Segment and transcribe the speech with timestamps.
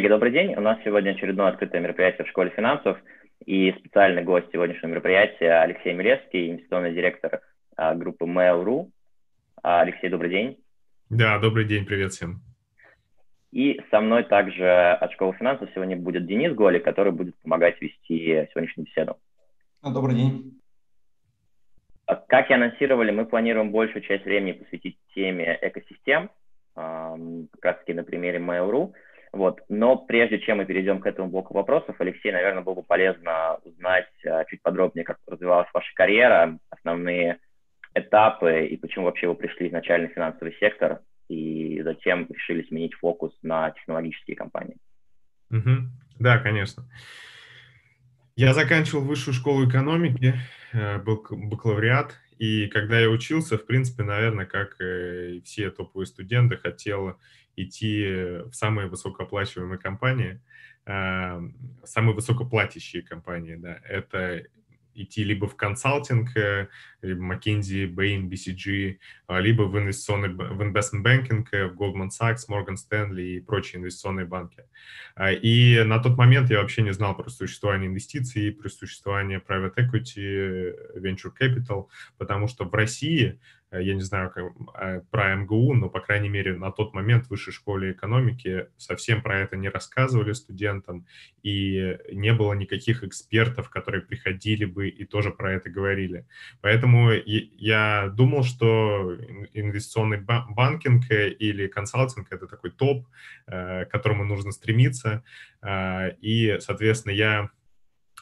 [0.00, 0.54] Коллеги, добрый день.
[0.56, 2.96] У нас сегодня очередное открытое мероприятие в школе финансов.
[3.44, 7.42] И специальный гость сегодняшнего мероприятия Алексей Милевский, инвестиционный директор
[7.76, 8.90] а, группы Mail.ru.
[9.62, 10.56] А, Алексей, добрый день.
[11.10, 12.40] Да, добрый день, привет всем.
[13.52, 18.48] И со мной также от школы финансов сегодня будет Денис Голи, который будет помогать вести
[18.54, 19.18] сегодняшнюю беседу.
[19.82, 20.62] Добрый день.
[22.06, 26.30] А, как и анонсировали, мы планируем большую часть времени посвятить теме экосистем,
[26.74, 28.94] как раз-таки на примере Mail.ru.
[29.32, 29.60] Вот.
[29.68, 34.10] Но прежде чем мы перейдем к этому блоку вопросов, Алексей, наверное, было бы полезно узнать
[34.26, 37.38] а, чуть подробнее, как развивалась ваша карьера, основные
[37.94, 43.32] этапы и почему вообще вы пришли изначально в финансовый сектор и затем решили сменить фокус
[43.42, 44.76] на технологические компании.
[45.50, 45.88] Угу.
[46.18, 46.84] Да, конечно.
[48.36, 50.34] Я заканчивал высшую школу экономики,
[50.72, 56.56] э, был бакалавриат, и когда я учился, в принципе, наверное, как и все топовые студенты,
[56.56, 57.18] хотел
[57.62, 58.04] идти
[58.50, 60.40] в самые высокооплачиваемые компании,
[60.86, 64.44] эм, самые высокоплатящие компании, да, это
[64.94, 66.68] идти либо в консалтинг, э,
[67.02, 72.48] либо McKinsey, Bain, BCG, а, либо в инвестиционный, в investment banking, э, в Goldman Sachs,
[72.48, 74.64] Morgan Stanley и прочие инвестиционные банки.
[75.14, 79.74] А, и на тот момент я вообще не знал про существование инвестиций, про существование private
[79.76, 81.86] equity, venture capital,
[82.18, 86.28] потому что в России Э, я не знаю как, а, про МГУ, но, по крайней
[86.28, 91.06] мере, на тот момент в высшей школе экономики совсем про это не рассказывали студентам,
[91.42, 96.26] и не было никаких экспертов, которые приходили бы и тоже про это говорили.
[96.60, 99.16] Поэтому я думал, что
[99.54, 103.06] инвестиционный банкинг или консалтинг— это такой топ,
[103.46, 105.22] э, к которому нужно стремиться,
[105.62, 107.50] э, и, соответственно, я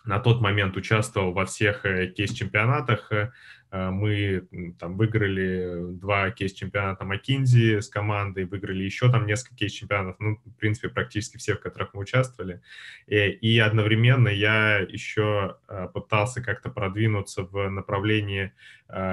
[0.05, 3.31] на тот момент участвовал во всех кейс-чемпионатах, Э,
[3.71, 10.57] мы там выиграли два кейс-чемпионата McKinsey с командой, выиграли еще там несколько кейс-чемпионатов, ну, в
[10.59, 12.63] принципе, практически все, в которых мы участвовали.
[13.07, 18.53] И, э, и одновременно я еще э, пытался как-то продвинуться в направлении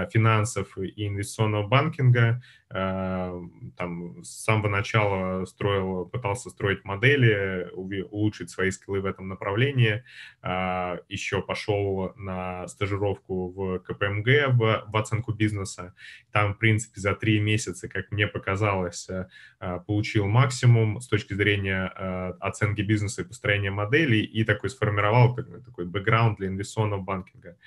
[0.10, 2.42] финансов и инвестиционного банкинга.
[2.68, 10.04] Там с самого начала строил, пытался строить модели, улучшить свои скиллы в этом направлении.
[10.44, 15.94] Еще пошел на стажировку в КПМГ, в, в оценку бизнеса.
[16.32, 19.28] Там, в принципе, за три месяца, как мне показалось, э,
[19.60, 25.36] э, получил максимум с точки зрения э, оценки бизнеса и построения моделей и такой сформировал
[25.36, 27.58] такой, бэкграунд для инвестиционного банкинга.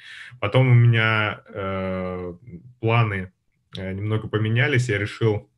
[0.41, 2.35] Потом у меня э,
[2.81, 3.33] планы
[3.77, 5.49] немного поменялись, я решил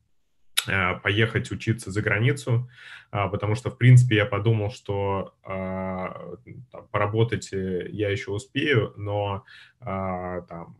[1.01, 2.69] поехать учиться за границу,
[3.09, 9.43] потому что, в принципе, я подумал, что там, поработать я еще успею, но
[9.79, 10.77] там,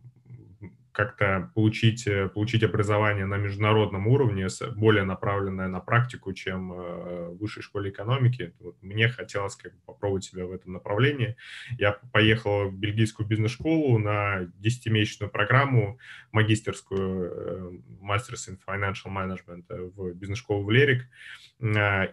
[0.92, 7.38] как-то получить, э, получить образование на международном уровне, более направленное на практику, чем э, в
[7.38, 8.54] высшей школе экономики.
[8.60, 11.36] Вот мне хотелось как бы попробовать себя в этом направлении.
[11.78, 15.98] Я поехал в бельгийскую бизнес-школу на 10-месячную программу
[16.30, 17.70] магистерскую э,
[18.02, 21.08] Masters in Financial Management в бизнес-школу в Лерик.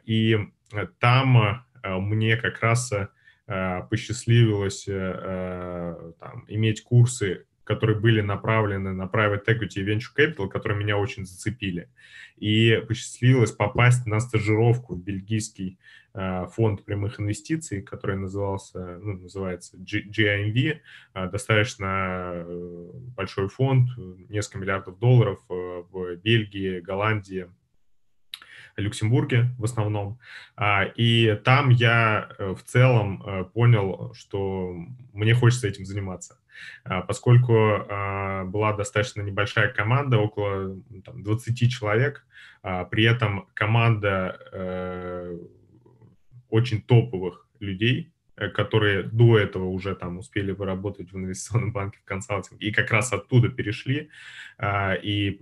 [0.06, 0.38] И
[1.00, 2.94] там мне как раз
[3.90, 10.98] посчастливилось там, иметь курсы которые были направлены на private equity и venture capital, которые меня
[10.98, 11.88] очень зацепили.
[12.36, 15.78] И посчастливилось попасть на стажировку в бельгийский
[16.16, 20.80] э, фонд прямых инвестиций, который назывался, ну, называется GIMV,
[21.14, 23.90] э, достаточно э, большой фонд,
[24.30, 27.50] несколько миллиардов долларов в Бельгии, Голландии,
[28.80, 30.20] Люксембурге в основном.
[30.56, 34.76] А, и там я в целом понял, что
[35.14, 36.40] мне хочется этим заниматься.
[36.84, 42.26] А, поскольку а, была достаточно небольшая команда, около там, 20 человек,
[42.62, 45.40] при этом команда э,
[46.50, 52.04] очень топовых людей, э, которые до этого уже там успели выработать в инвестиционном банке в
[52.04, 54.10] консалтинге и как раз оттуда перешли
[54.62, 55.40] и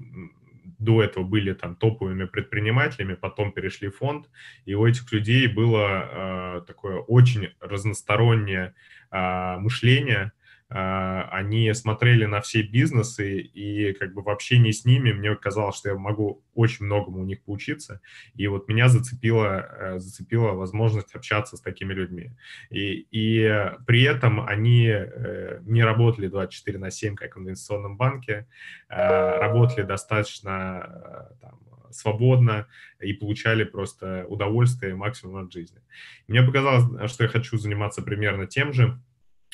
[0.79, 4.29] до этого были там топовыми предпринимателями, потом перешли в фонд,
[4.65, 8.73] и у этих людей было такое очень разностороннее
[9.11, 10.36] мышление, а,
[10.69, 15.89] они смотрели на все бизнесы, и как бы в общении с ними мне казалось, что
[15.89, 18.01] я могу очень многому у них поучиться,
[18.35, 22.31] и вот меня зацепила, э, зацепила возможность общаться с такими людьми.
[22.69, 28.47] И, и при этом они э, не работали 24 на 7, как в инвестиционном банке,
[28.89, 31.59] а работали достаточно э, там,
[31.91, 32.67] свободно
[32.99, 35.79] и получали просто удовольствие максимум от жизни.
[36.27, 38.99] Мне показалось, что я хочу заниматься примерно тем же,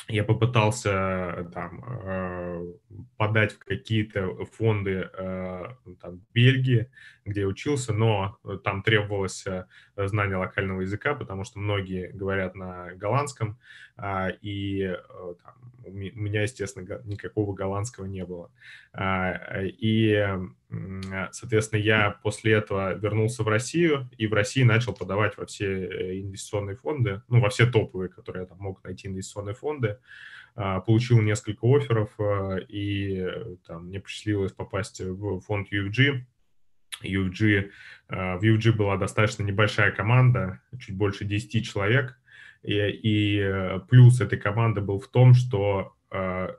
[0.08, 2.74] я попытался там э,
[3.18, 6.90] подать в какие-то фонды э, там, Бельгии,
[7.26, 13.58] где учился, но там требовалось э, знание локального языка, потому что многие говорят на голландском,
[13.96, 14.98] а, и
[15.44, 15.54] там,
[15.86, 18.52] у меня, естественно, никакого голландского не было.
[18.94, 20.26] А, и,
[21.32, 26.76] соответственно, я после этого вернулся в Россию, и в России начал подавать во все инвестиционные
[26.76, 30.00] фонды, ну, во все топовые, которые я там мог найти инвестиционные фонды,
[30.56, 33.28] получил несколько офферов, а, и
[33.66, 36.22] там, мне посчастливилось попасть в фонд UFG.
[37.04, 37.72] UFG,
[38.10, 42.20] а, в UFG была достаточно небольшая команда, чуть больше 10 человек,
[42.62, 45.96] и, и плюс этой команды был в том, что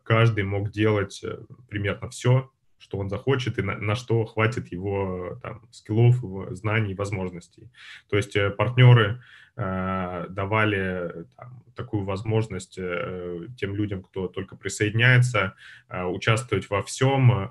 [0.02, 1.38] каждый мог делать э,
[1.68, 6.16] примерно все, что он захочет и на, на что хватит его там, скиллов,
[6.56, 7.70] знаний, возможностей.
[8.08, 9.20] То есть э, партнеры
[9.56, 15.54] Э, давали там, такую возможность э, тем людям, кто только присоединяется,
[15.88, 17.50] э, участвовать во всем,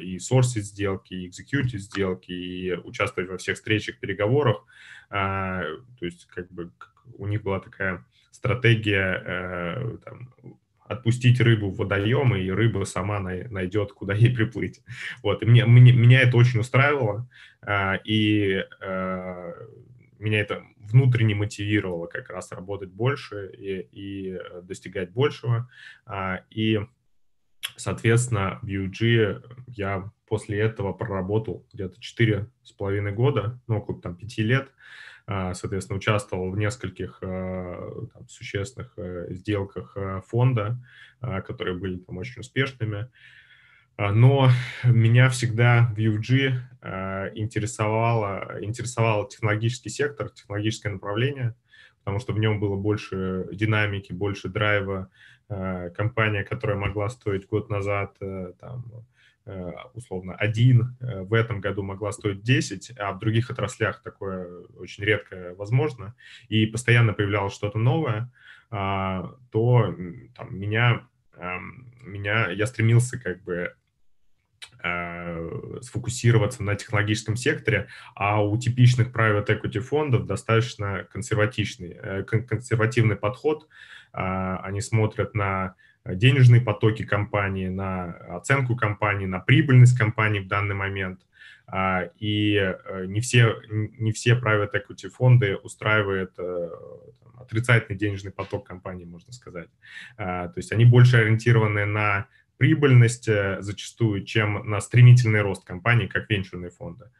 [0.00, 4.64] и сорсить сделки, и экзекьютить сделки, и участвовать во всех встречах, переговорах.
[5.10, 6.72] То есть как бы
[7.18, 10.34] у них была такая стратегия там,
[10.94, 14.80] отпустить рыбу в водоем, и рыба сама найдет, куда ей приплыть.
[15.22, 17.28] Вот, и мне, мне, меня это очень устраивало,
[18.04, 18.64] и
[20.18, 20.64] меня это
[20.94, 25.68] внутренне мотивировало как раз работать больше и, и э, достигать большего.
[26.06, 26.80] А, и,
[27.76, 34.16] соответственно, в UG я после этого проработал где-то четыре с половиной года, ну, около там
[34.16, 34.72] пяти лет, а,
[35.26, 40.78] соответственно, участвовал в нескольких э, там, существенных э, сделках фонда,
[41.20, 43.08] а, которые были там очень успешными.
[43.96, 44.50] А, но
[44.84, 51.54] меня всегда в UG а, интересовало, интересовал технологический сектор, технологическое направление,
[52.00, 55.10] потому что в нем было больше динамики, больше драйва.
[55.48, 59.00] А, компания, которая могла стоить год назад э, там, э,
[59.94, 65.04] условно один, э, в этом году могла стоить 10, а в других отраслях такое очень
[65.04, 66.14] редко возможно,
[66.48, 68.30] и постоянно появлялось что-то новое,
[68.70, 69.94] то
[70.34, 71.06] там, меня,
[72.02, 73.72] меня, я стремился как бы
[74.86, 83.16] Э, сфокусироваться на технологическом секторе, а у типичных private equity фондов достаточно консервативный, э, консервативный
[83.16, 83.66] подход.
[84.12, 85.74] А, они смотрят на
[86.06, 91.20] денежные потоки компании, на оценку компании, на прибыльность компании в данный момент.
[91.66, 96.38] А, и э, не все, не все private equity фонды устраивают
[97.44, 99.68] отрицательный денежный поток компании, можно сказать.
[100.16, 106.06] А, то есть они больше ориентированы на прибыльность э, зачастую, чем на стремительный рост компании,
[106.06, 107.10] как венчурные фонды.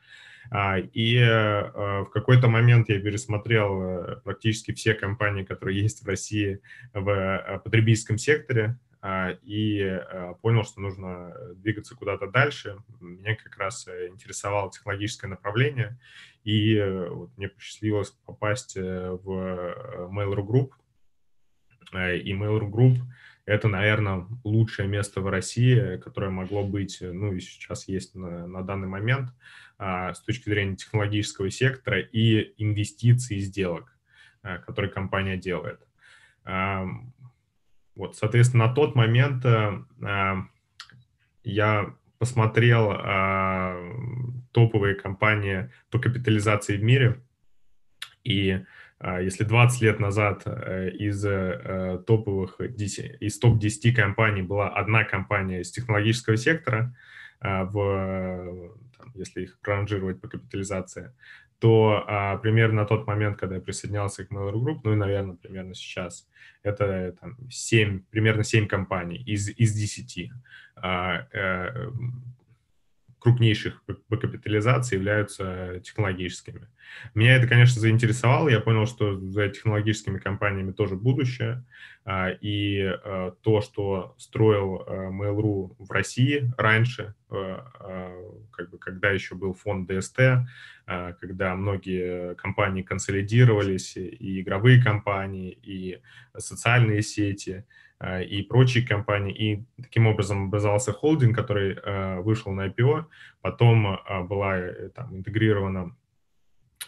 [0.92, 6.60] И э, в какой-то момент я пересмотрел э, практически все компании, которые есть в России
[6.92, 10.00] в потребительском секторе, а, и
[10.40, 12.78] понял, что нужно двигаться куда-то дальше.
[13.00, 15.98] Меня как раз интересовало технологическое направление,
[16.42, 19.28] и вот мне посчастливилось попасть в
[20.10, 20.70] Mail.ru Group.
[21.92, 22.96] И Mail.ru Group—
[23.44, 28.62] это, наверное, лучшее место в России, которое могло быть, ну и сейчас есть на, на
[28.62, 29.34] данный момент а,
[29.78, 33.96] с точки зрения технологического сектора и инвестиций сделок,
[34.42, 35.80] а, которые компания делает.
[36.44, 36.86] А,
[37.96, 40.46] вот, соответственно, на тот момент а,
[41.42, 43.76] я посмотрел а,
[44.52, 47.20] топовые компании по капитализации в мире,
[48.22, 48.64] и
[48.98, 55.04] а, если 20 лет назад э, из э, топовых 10, из топ-10 компаний была одна
[55.04, 56.96] компания из технологического сектора,
[57.40, 58.74] а, в,
[59.04, 61.12] там, если их проранжировать по капитализации,
[61.58, 65.36] то а, примерно на тот момент, когда я присоединялся к Mail.ru Group, ну и, наверное,
[65.36, 66.28] примерно сейчас,
[66.62, 70.30] это там, 7, примерно 7 компаний из, из 10.
[70.76, 71.92] А, а,
[73.24, 76.68] крупнейших по капитализации являются технологическими.
[77.14, 78.50] Меня это, конечно, заинтересовало.
[78.50, 81.64] Я понял, что за технологическими компаниями тоже будущее.
[82.04, 89.34] А, и а, то, что строил а, Mail.ru в России раньше, как бы, когда еще
[89.34, 90.20] был фонд ДСТ,
[90.86, 96.00] когда многие компании консолидировались, и игровые компании, и
[96.36, 99.34] социальные сети– Э, и прочие компании.
[99.34, 103.06] И таким образом образовался холдинг, который э, вышел на IPO,
[103.40, 104.60] потом э, была
[104.94, 105.96] там, интегрирована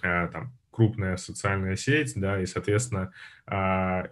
[0.03, 3.11] там, крупная социальная сеть, да, и, соответственно,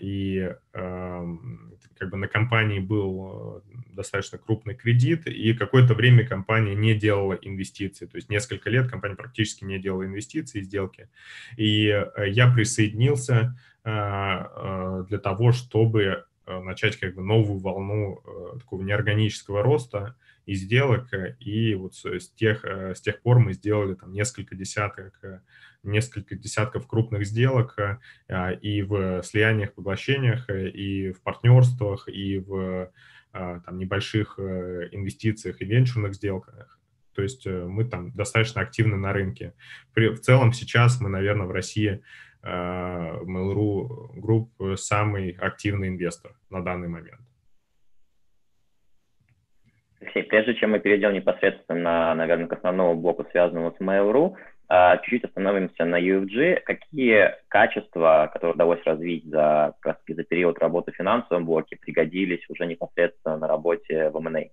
[0.01, 7.35] и как бы на компании был достаточно крупный кредит, и какое-то время компания не делала
[7.35, 11.11] инвестиции, то есть несколько лет компания практически не делала инвестиции, сделки.
[11.59, 11.85] И
[12.29, 18.23] я присоединился для того, чтобы начать как бы новую волну
[18.59, 21.09] такого неорганического роста и сделок,
[21.41, 25.21] и вот с тех, с тех пор мы сделали там несколько десяток,
[25.83, 27.79] несколько десятков крупных сделок
[28.61, 32.91] и в слияниях, поглощениях, и в партнерствах, и в
[33.33, 36.79] там, небольших инвестициях и венчурных сделках.
[37.15, 39.55] То есть мы там достаточно активны на рынке.
[39.95, 42.03] При, в целом сейчас мы, наверное, в России
[42.34, 47.21] Э, Mail.ru Group самый активный инвестор на данный момент.
[50.05, 54.37] Алексей, прежде чем мы перейдем непосредственно, наверное, к основному блоку, связанному с Mail.ru,
[54.69, 56.61] э, чуть-чуть остановимся на UFG.
[56.61, 62.67] Какие качества, которые удалось развить за, как за период работы в финансовом блоке, пригодились уже
[62.67, 64.51] непосредственно на работе в M&A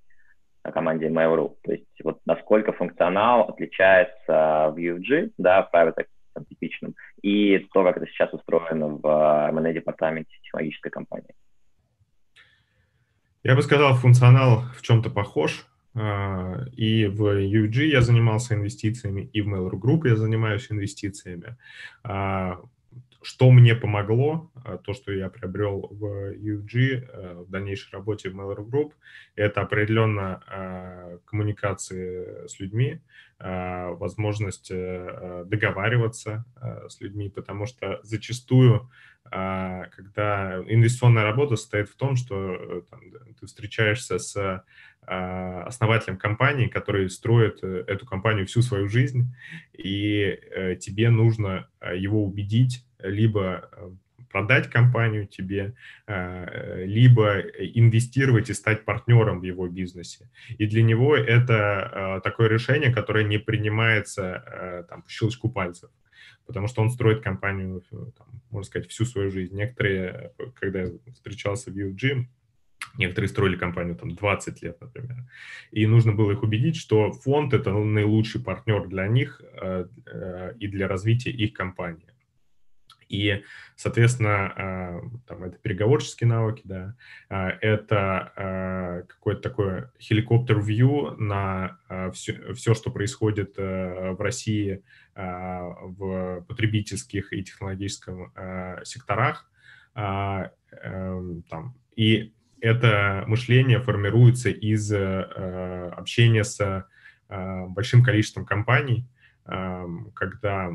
[0.63, 1.55] на команде Mail.ru?
[1.63, 6.05] То есть вот насколько функционал отличается в UFG, да, в private
[6.41, 11.35] там, типичным, и то, как это сейчас устроено в M&A-департаменте технологической компании.
[13.43, 15.65] Я бы сказал, функционал в чем-то похож.
[15.93, 21.57] А, и в UG я занимался инвестициями, и в Mail.ru Group я занимаюсь инвестициями.
[23.21, 28.39] А, что мне помогло, а, то, что я приобрел в UG, в дальнейшей работе в
[28.39, 28.91] Mail.ru Group,
[29.35, 33.01] это определенно коммуникации с людьми,
[33.43, 38.89] Э, возможность э, договариваться э, с людьми, потому что зачастую,
[39.23, 42.99] когда инвестиционная работа состоит в том, что там,
[43.39, 44.65] ты встречаешься с
[45.05, 49.31] основателем компании, который строит эту компанию всю свою жизнь,
[49.73, 50.37] и
[50.81, 53.69] тебе нужно его убедить либо
[54.31, 55.73] продать компанию тебе,
[56.07, 60.29] а, либо инвестировать и стать партнером в его бизнесе.
[60.57, 65.89] И для него это а, такое решение, которое не принимается там, по щелчку пальцев
[66.47, 69.55] потому что он строит компанию, там, можно сказать, всю свою жизнь.
[69.55, 72.25] Некоторые, когда я встречался в UG,
[72.97, 75.17] некоторые строили компанию там 20 лет, например,
[75.71, 79.41] и нужно было их убедить, что фонд— это наилучший партнер для них
[80.59, 82.10] и для развития их компании.
[83.11, 83.43] И,
[83.75, 86.95] соответственно, а, там, это переговорческие навыки, да,
[87.29, 91.77] а, это а, какой-то такой helicopter-view на
[92.13, 98.33] все, все, что происходит э, в России в потребительских и технологическом
[98.83, 99.49] секторах.
[99.93, 106.87] Эм, там, и это мышление формируется из э, общения с
[107.27, 109.07] большим количеством компаний,
[109.45, 110.71] когда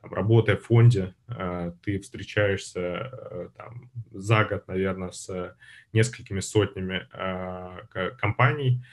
[0.00, 5.56] там, работая в фонде, э, ты встречаешься э, там, за год, наверное, с
[5.92, 8.84] несколькими сотнями э, компаний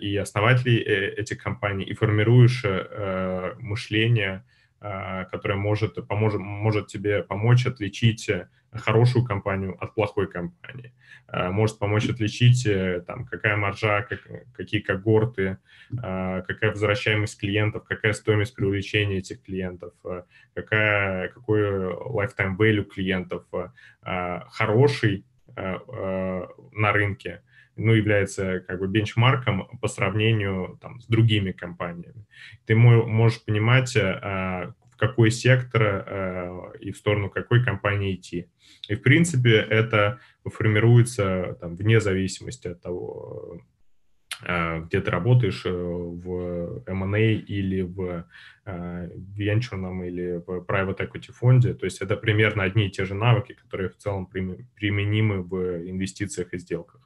[0.00, 2.64] и основателей этих компаний, и формируешь
[3.58, 4.44] мышление,
[5.30, 8.30] которое может, поможет, может тебе помочь отличить
[8.78, 10.92] хорошую компанию от плохой компании.
[11.28, 14.20] Э, может помочь отличить, э, там, какая маржа, как,
[14.52, 15.58] какие когорты,
[15.90, 19.92] э, какая возвращаемость клиентов, какая стоимость привлечения этих клиентов,
[20.54, 23.44] какая, какой lifetime value клиентов.
[24.02, 25.24] Хороший
[25.56, 27.42] на рынке
[27.76, 32.26] ну, является как бы бенчмарком по сравнению там, с другими компаниями.
[32.66, 33.96] Ты можешь понимать,
[34.94, 38.48] в какой сектор э, и в сторону какой компании идти.
[38.88, 43.60] И, в принципе, это формируется там, вне зависимости от того,
[44.46, 48.24] э, где ты работаешь, э, в M&A или в
[49.36, 51.74] венчурном или в private equity фонде.
[51.74, 56.54] То есть это примерно одни и те же навыки, которые в целом применимы в инвестициях
[56.54, 57.03] и сделках.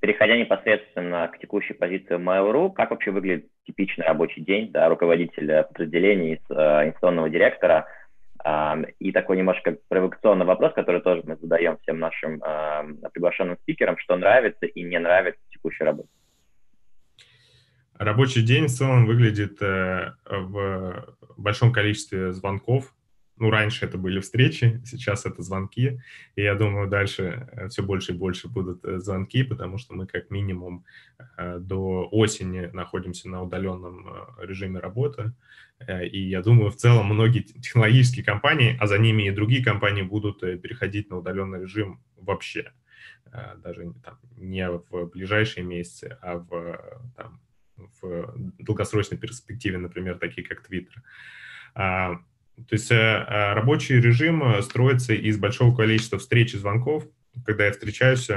[0.00, 6.40] Переходя непосредственно к текущей позиции Mail.ru, как вообще выглядит типичный рабочий день да, руководителя подразделений,
[6.46, 7.86] с, э, инвестиционного директора?
[8.44, 13.96] Э, и такой немножко провокационный вопрос, который тоже мы задаем всем нашим э, приглашенным спикерам,
[13.98, 16.08] что нравится и не нравится в текущей работе.
[17.98, 21.06] Рабочий день в целом выглядит э, в
[21.38, 22.92] большом количестве звонков
[23.38, 26.00] ну, раньше это были встречи, сейчас это звонки,
[26.36, 30.06] и я думаю, дальше э, все больше и больше будут э, звонки, потому что мы
[30.06, 30.84] как минимум
[31.36, 35.32] э, до осени находимся на удаленном режиме работы,
[35.88, 40.40] и я думаю, в целом многие технологические компании, а за ними и другие компании будут
[40.40, 42.72] переходить на удаленный режим вообще,
[43.62, 46.80] даже там, не в ближайшие месяцы, а в,
[47.14, 47.42] там,
[48.00, 52.22] в долгосрочной перспективе, например, такие как Twitter.
[52.56, 57.04] То есть э, э, рабочий режим э, строится из большого количества встреч и звонков,
[57.44, 58.30] когда я встречаюсь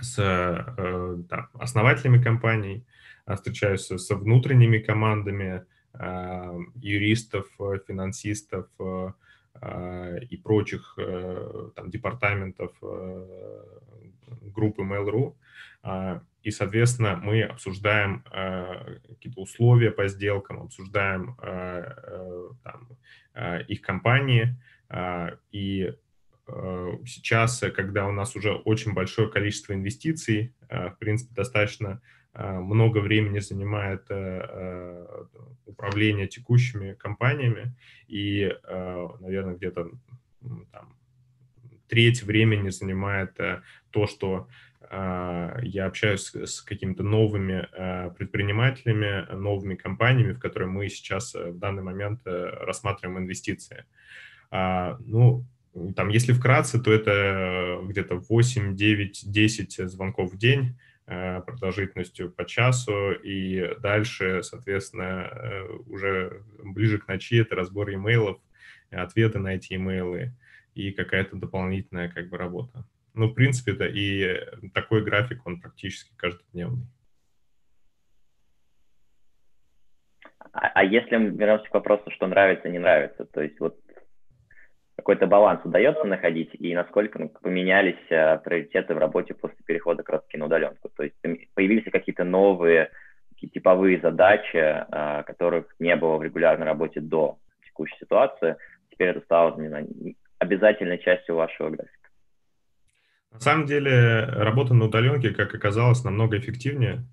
[0.00, 2.84] с да, основателями компаний,
[3.26, 5.64] встречаюсь со внутренними командами
[6.76, 7.46] юристов,
[7.86, 8.66] финансистов,
[10.30, 10.98] и прочих
[11.76, 12.72] там, департаментов
[14.26, 15.34] группы Mail.ru.
[16.42, 18.24] И, соответственно, мы обсуждаем
[19.08, 21.36] какие-то условия по сделкам, обсуждаем
[22.62, 22.88] там,
[23.68, 24.56] их компании.
[25.50, 25.92] И
[27.06, 32.00] сейчас, когда у нас уже очень большое количество инвестиций, в принципе, достаточно
[32.34, 35.24] Э, много времени занимает э, э,
[35.66, 37.74] управление текущими компаниями,
[38.08, 38.52] и,
[39.20, 39.90] наверное, где-то
[41.88, 43.38] треть времени занимает
[43.92, 44.48] то, что
[44.90, 47.66] я общаюсь с какими-то новыми
[48.18, 53.86] предпринимателями, новыми компаниями, в которые мы сейчас в данный момент рассматриваем инвестиции.
[54.50, 55.46] Ну,
[55.96, 60.74] там, если вкратце, то это где-то 8, 9, 10 звонков в день,
[61.14, 68.38] Э, продолжительностью по часу, и дальше, соответственно, э, уже ближе к ночи это разбор имейлов,
[68.90, 70.32] ответы на эти имейлы
[70.74, 72.86] и какая-то дополнительная как бы работа.
[73.14, 76.86] Ну, в принципе, это и такой график, он практически каждодневный.
[80.52, 83.78] А, а если мы вернемся к вопросу, что нравится, не нравится, то есть вот
[84.96, 90.14] какой-то баланс удается находить и насколько ну, поменялись а, приоритеты в работе после перехода как
[90.16, 90.90] раз на удаленку.
[90.96, 91.16] То есть
[91.54, 92.90] появились какие-то новые
[93.30, 98.56] такие типовые задачи, а, которых не было в регулярной работе до текущей ситуации.
[98.90, 99.88] Теперь это стало не знаю,
[100.38, 102.01] обязательной частью вашего графика.
[103.32, 107.04] На самом деле работа на удаленке, как оказалось, намного эффективнее,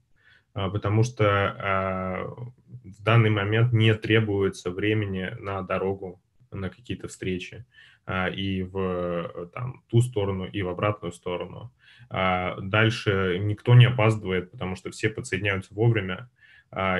[0.54, 2.36] а, потому что
[2.84, 6.22] в данный момент не требуется времени на дорогу
[6.52, 7.66] на какие-то встречи
[8.06, 11.72] а, и в там, ту сторону, и в обратную сторону.
[12.10, 16.38] А дальше никто не опаздывает, потому что все подсоединяются вовремя а,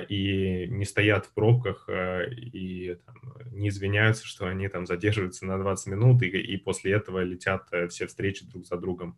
[0.10, 3.16] и не стоят в пробках и там,
[3.52, 7.88] не извиняются, что они там задерживаются на 20 минут и, и после этого летят э,
[7.88, 9.18] все встречи друг за другом.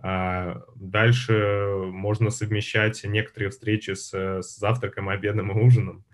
[0.00, 6.04] Дальше можно совмещать некоторые встречи с, с завтраком, обедом и ужином.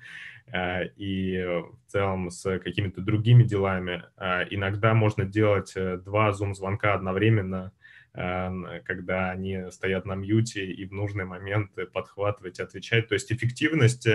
[0.52, 4.04] Э, и в целом с какими-то другими делами.
[4.16, 7.72] Э, иногда можно делать э, два зум-звонка одновременно,
[8.14, 13.08] когда они стоят на мьюте и в нужный момент подхватывать, отвечать.
[13.08, 14.06] То есть эффективность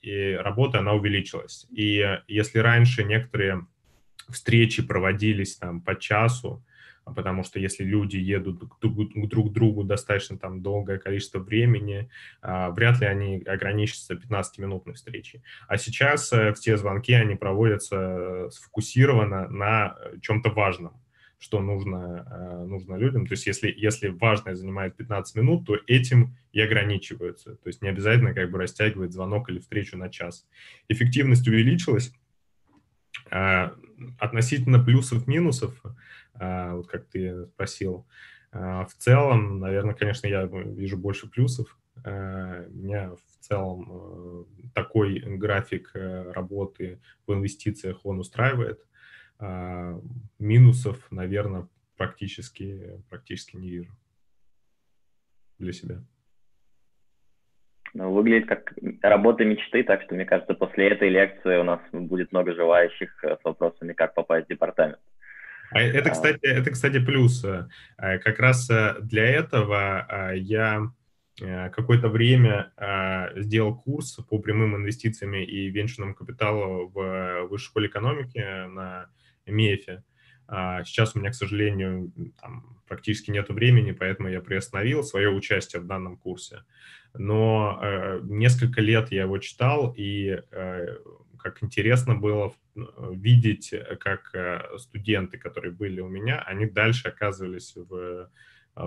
[0.00, 1.66] и работа, она увеличилась.
[1.70, 3.66] И если раньше некоторые
[4.30, 6.64] встречи проводились там по часу,
[7.06, 12.10] а потому что если люди едут друг, к друг другу достаточно там долгое количество времени,
[12.42, 15.44] а, вряд ли они ограничатся 15-минутной встречей.
[15.68, 21.00] А сейчас э, все звонки, они проводятся э, сфокусированно на э, чем-то важном
[21.38, 23.26] что нужно, нужно людям.
[23.26, 27.56] То есть если, если важное занимает 15 минут, то этим и ограничиваются.
[27.56, 30.46] То есть не обязательно как бы растягивать звонок или встречу на час.
[30.88, 32.12] Эффективность увеличилась.
[33.30, 33.74] А,
[34.18, 35.82] относительно плюсов-минусов,
[36.34, 38.06] а, вот как ты спросил.
[38.52, 41.78] А, в целом, наверное, конечно, я вижу больше плюсов.
[42.04, 44.44] Меня в целом э,
[44.74, 48.84] такой график э, работы в инвестициях, он устраивает.
[50.38, 53.92] Минусов, наверное, практически, практически не вижу
[55.58, 56.02] для себя.
[57.94, 62.30] Ну, выглядит как работа мечты, так что, мне кажется, после этой лекции у нас будет
[62.30, 65.00] много желающих э, с вопросами, как попасть в департамент.
[65.70, 67.44] А это, кстати, это, кстати, плюс.
[67.44, 67.68] Э,
[68.18, 70.90] как раз э, для этого э, я
[71.38, 72.72] какое-то время
[73.36, 79.10] сделал курс по прямым инвестициям и венчурному капиталу в Высшей школе экономики на
[79.46, 80.02] МИЭФе.
[80.48, 85.82] А сейчас у меня, к сожалению, там, практически нет времени, поэтому я приостановил свое участие
[85.82, 86.62] в данном курсе.
[87.14, 90.96] Но э, несколько лет я его читал, и э,
[91.38, 92.52] как интересно было
[93.10, 98.30] видеть, как э, студенты, которые были у меня, они дальше оказывались в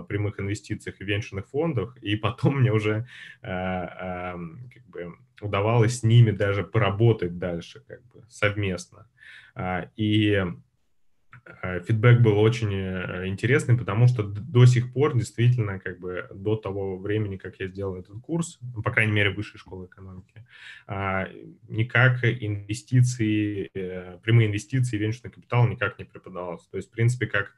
[0.07, 3.07] прямых инвестициях и венчурных фондах, и потом мне уже
[3.41, 9.07] как бы удавалось с ними даже поработать дальше как бы совместно.
[9.55, 10.43] А, и
[11.61, 16.55] Э, фидбэк был очень э, интересный, потому что до сих пор, действительно, как бы до
[16.55, 20.45] того времени, как я сделал этот курс, ну, по крайней мере, высшей школы экономики,
[20.87, 21.27] а,
[21.67, 26.65] никак инвестиции, э, прямые инвестиции, венчурный капитал никак не преподавалось.
[26.67, 27.55] То есть, в принципе, как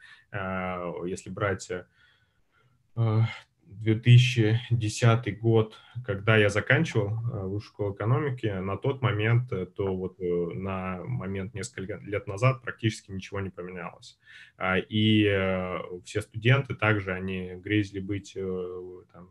[1.05, 1.69] если брать
[2.95, 5.75] 2010 год,
[6.05, 11.03] когда я заканчивал э, высшую школу экономики, на тот момент, э, то вот э, на
[11.03, 14.19] момент несколько лет назад практически ничего не поменялось.
[14.57, 15.25] А, и
[16.05, 18.37] все студенты также, они грезили быть
[19.13, 19.29] там,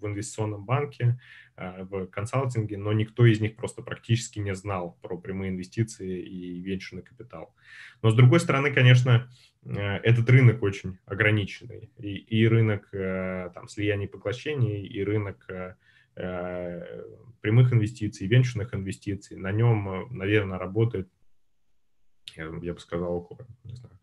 [0.00, 1.20] в инвестиционном банке,
[1.56, 6.60] э, в консалтинге, но никто из них просто практически не знал про прямые инвестиции и
[6.60, 7.54] венчурный капитал.
[8.02, 9.28] Но с другой стороны, конечно, э,
[9.64, 11.90] этот рынок очень ограниченный.
[11.98, 15.46] И, и рынок там, слияний и поглощений, и рынок
[16.14, 19.36] прямых инвестиций, венчурных инвестиций.
[19.36, 21.08] На нем, наверное, работает,
[22.36, 23.98] я, бы сказал, около, не знаю,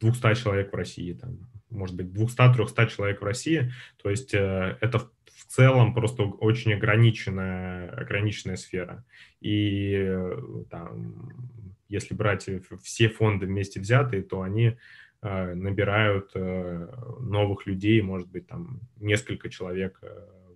[0.00, 3.72] 200 человек в России, там, может быть, 200-300 человек в России.
[4.02, 5.10] То есть э, это в,
[5.46, 9.04] целом просто очень ограниченная, ограниченная сфера.
[9.40, 12.48] И э, там, если брать
[12.82, 14.76] все фонды вместе взятые, то они
[15.22, 16.88] э, набирают э,
[17.20, 20.08] новых людей, может быть, там несколько человек э,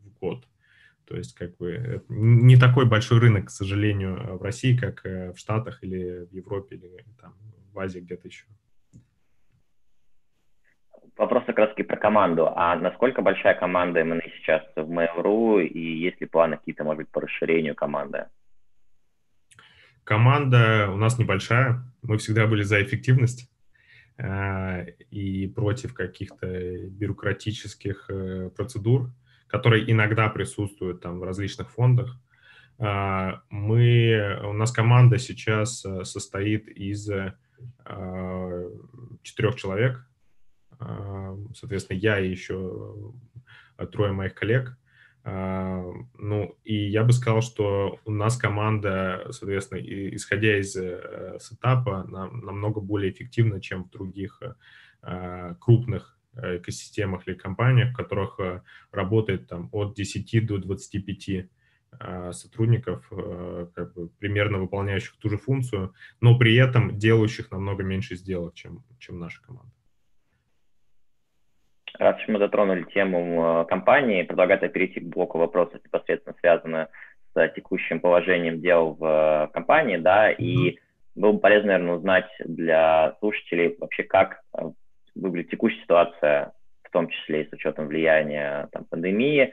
[0.02, 0.46] в год.
[1.06, 5.38] То есть, как бы, не такой большой рынок, к сожалению, в России, как э, в
[5.38, 7.34] Штатах или в Европе, или там
[7.72, 8.44] в Азии где-то еще.
[11.16, 12.52] Вопрос как раз про команду.
[12.54, 17.08] А насколько большая команда M&A сейчас в Mail.ru и есть ли планы какие-то, может быть,
[17.08, 18.26] по расширению команды?
[20.08, 21.84] Команда у нас небольшая.
[22.00, 23.50] Мы всегда были за эффективность
[24.16, 26.46] э, и против каких-то
[26.88, 29.10] бюрократических э, процедур,
[29.48, 32.18] которые иногда присутствуют там в различных фондах.
[32.78, 37.06] Э, мы, у нас команда сейчас состоит из
[39.22, 40.06] четырех человек,
[41.54, 43.12] соответственно, я и еще
[43.92, 44.78] трое моих коллег.
[45.24, 52.80] Ну, и я бы сказал, что у нас команда, соответственно, исходя из э, сетапа, намного
[52.80, 54.40] более эффективна, чем в других
[55.02, 58.38] э, крупных экосистемах или компаниях, в которых
[58.92, 61.48] работает там от 10 до 25
[62.32, 63.10] сотрудников,
[63.74, 68.84] как бы, примерно выполняющих ту же функцию, но при этом делающих намного меньше сделок, чем,
[69.00, 69.72] чем наша команда.
[71.98, 76.88] Раз уж мы затронули тему э, компании, предлагаю перейти к блоку вопросов, непосредственно связанных
[77.34, 80.78] с текущим положением дел в э, компании, да, и
[81.16, 84.70] было бы полезно, наверное, узнать для слушателей вообще, как э,
[85.16, 86.52] выглядит текущая ситуация,
[86.84, 89.52] в том числе и с учетом влияния там, пандемии.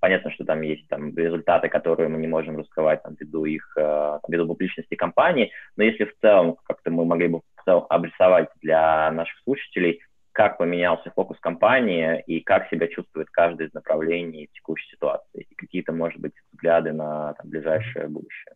[0.00, 4.48] Понятно, что там есть там, результаты, которые мы не можем раскрывать там, ввиду их, ввиду
[4.48, 9.38] публичности компании, но если в целом как-то мы могли бы в целом обрисовать для наших
[9.44, 10.00] слушателей–
[10.34, 15.54] как поменялся фокус компании и как себя чувствует каждое из направлений в текущей ситуации, и
[15.54, 18.54] какие-то, может быть, взгляды на там, ближайшее будущее.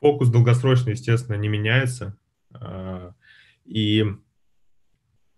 [0.00, 2.16] Фокус долгосрочно, естественно, не меняется.
[2.54, 3.12] А,
[3.64, 4.04] и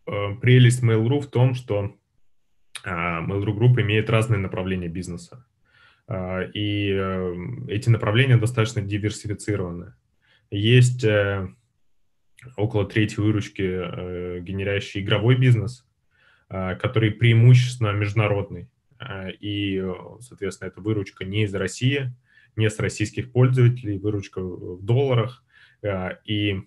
[0.07, 1.97] а, прелесть Mail.ru в том, что
[2.85, 5.47] а, Mail.ru Group имеет разные направления бизнеса.
[6.07, 7.35] И э,
[7.69, 9.95] эти направления достаточно диверсифицированы.
[10.51, 11.49] Есть э,
[12.57, 15.87] около трети выручки э, генерящий игровой бизнес,
[16.49, 18.69] э, который преимущественно международный.
[19.01, 19.83] Э, и,
[20.21, 22.15] соответственно, эта выручка не из России,
[22.57, 25.45] не с российских пользователей, выручка в долларах.
[25.83, 26.63] Э, и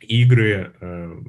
[0.00, 1.20] игры э,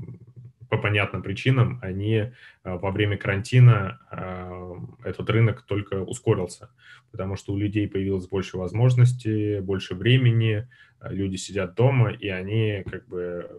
[0.70, 2.32] по понятным причинам, они э,
[2.64, 6.70] во время карантина э, этот рынок только ускорился,
[7.12, 10.70] потому что у людей появилось больше возможностей, больше времени,
[11.04, 13.50] люди сидят дома, и они как бы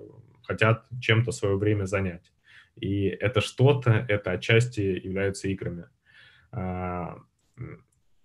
[0.42, 2.32] хотят чем-то свое время занять.
[2.76, 5.86] И это что-то, это отчасти являются играми.
[6.52, 7.18] А,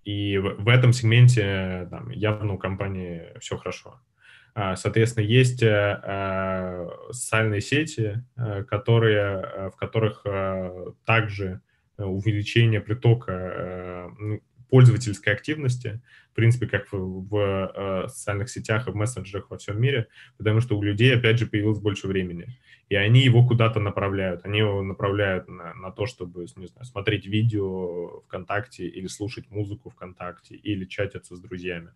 [0.04, 3.99] и в этом сегменте там, явно у компании все хорошо.
[4.54, 10.25] А, соответственно, есть э, э, социальные сети, э, которые, в которых
[11.06, 11.62] также
[11.97, 14.41] увеличение притока ну,
[14.76, 16.02] пользовательской активности,
[16.34, 20.78] в принципе, как в, в социальных сетях и в мессенджерах во всем мире, потому что
[20.78, 22.48] у людей, опять же, появилось больше времени.
[22.90, 24.42] И они его куда-то направляют.
[24.44, 29.92] Они его направляют на, на то, чтобы, не знаю, смотреть видео ВКонтакте или слушать музыку
[29.92, 31.92] ВКонтакте или чатиться с друзьями.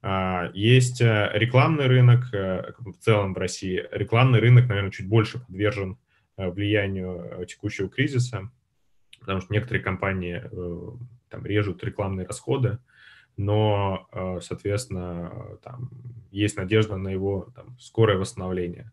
[0.00, 3.84] А, есть э, рекламный рынок э, в целом в России.
[3.90, 5.98] Рекламный рынок, наверное, чуть больше подвержен
[6.36, 8.48] э, влиянию текущего кризиса,
[9.18, 10.40] потому что некоторые компании
[11.28, 12.78] там режут рекламные расходы,
[13.36, 14.08] но,
[14.40, 15.90] соответственно, там
[16.30, 18.92] есть надежда на его там, скорое восстановление.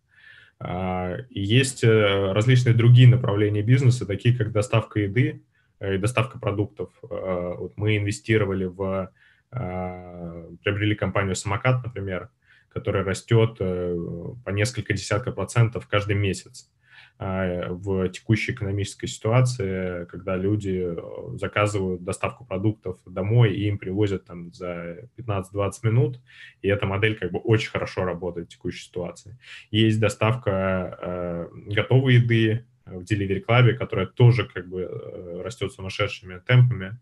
[0.60, 5.44] А, есть различные другие направления бизнеса, такие как доставка еды
[5.80, 6.90] и доставка продуктов.
[7.02, 9.10] Вот мы инвестировали в
[9.56, 12.30] а, приобрели компанию «Самокат», например,
[12.70, 13.96] которая растет э,
[14.44, 16.72] по несколько десятков процентов каждый месяц
[17.20, 24.52] в текущей экономической ситуации, когда люди э, заказывают доставку продуктов домой и им привозят там
[24.52, 26.20] за 15-20 минут,
[26.62, 29.38] и эта модель как бы очень хорошо работает в текущей ситуации.
[29.72, 37.00] Есть доставка э, готовой еды, в Delivery Club, которая тоже как бы растет сумасшедшими темпами.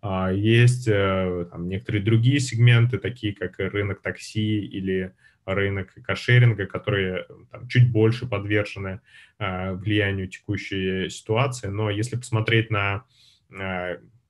[0.00, 5.14] А, есть там, некоторые другие сегменты, такие как рынок такси или
[5.46, 9.00] рынок каршеринга, которые там, чуть больше подвержены
[9.38, 11.68] влиянию текущей ситуации.
[11.68, 13.04] Но если посмотреть на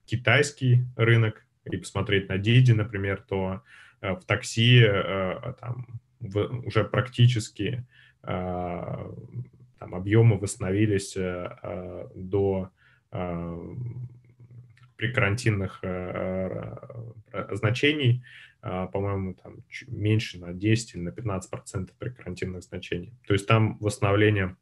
[0.07, 3.63] китайский рынок и посмотреть на Диди, например, то
[4.01, 7.85] э, в такси э, там, уже практически
[8.23, 8.27] э,
[9.79, 11.17] там, объемы восстановились
[12.15, 12.71] до
[14.97, 15.83] прикарантинных
[17.53, 18.25] значений,
[18.61, 23.13] по-моему, там меньше на 10 или на 15 процентов прикарантинных значений.
[23.27, 24.57] То есть там восстановление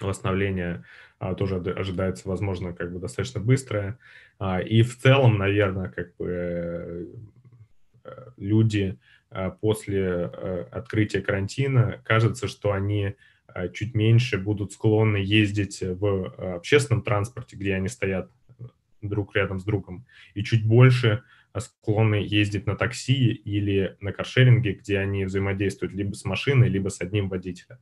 [0.00, 0.84] восстановление
[1.18, 3.98] а, тоже ожидается, возможно, как бы достаточно быстрое.
[4.38, 6.26] А, и в целом, наверное, как бы
[8.04, 8.98] э, люди
[9.30, 13.14] а, после э, открытия карантина, кажется, что они
[13.72, 18.30] чуть меньше будут склонны ездить в общественном транспорте, где они стоят
[19.00, 21.24] друг рядом с другом, и чуть больше
[21.58, 27.00] склонны ездить на такси или на каршеринге, где они взаимодействуют либо с машиной, либо с
[27.00, 27.78] одним водителем.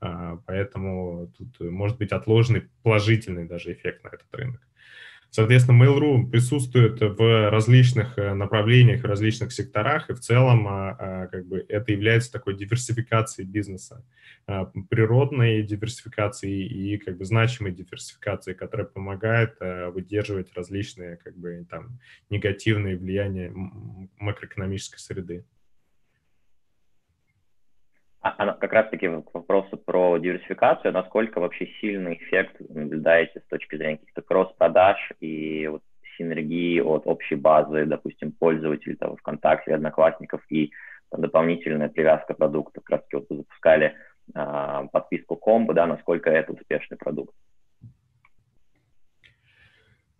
[0.00, 4.60] А, поэтому тут может быть отложенный положительный даже эффект на этот рынок.
[5.34, 11.26] Соответственно, Mail.ru присутствует в различных э, направлениях, в различных секторах, и в целом а, а,
[11.28, 14.04] как бы, это является такой диверсификацией бизнеса,
[14.90, 21.98] природной диверсификацией и как бы, значимой диверсификацией, которая помогает э, выдерживать различные как бы, там,
[22.28, 23.50] негативные влияния
[24.18, 25.46] макроэкономической среды.
[28.22, 33.76] А, а как раз-таки к вопросу про диверсификацию, насколько вообще сильный эффект наблюдаете с точки
[33.76, 35.82] зрения каких-то кросс-продаж и вот
[36.16, 40.70] синергии от общей базы, допустим, пользователей того, ВКонтакте, Одноклассников и
[41.10, 42.80] там, дополнительная привязка продукта.
[42.80, 43.96] Как раз-таки вот вы запускали
[44.34, 47.34] а, подписку комбо, да, насколько это успешный продукт.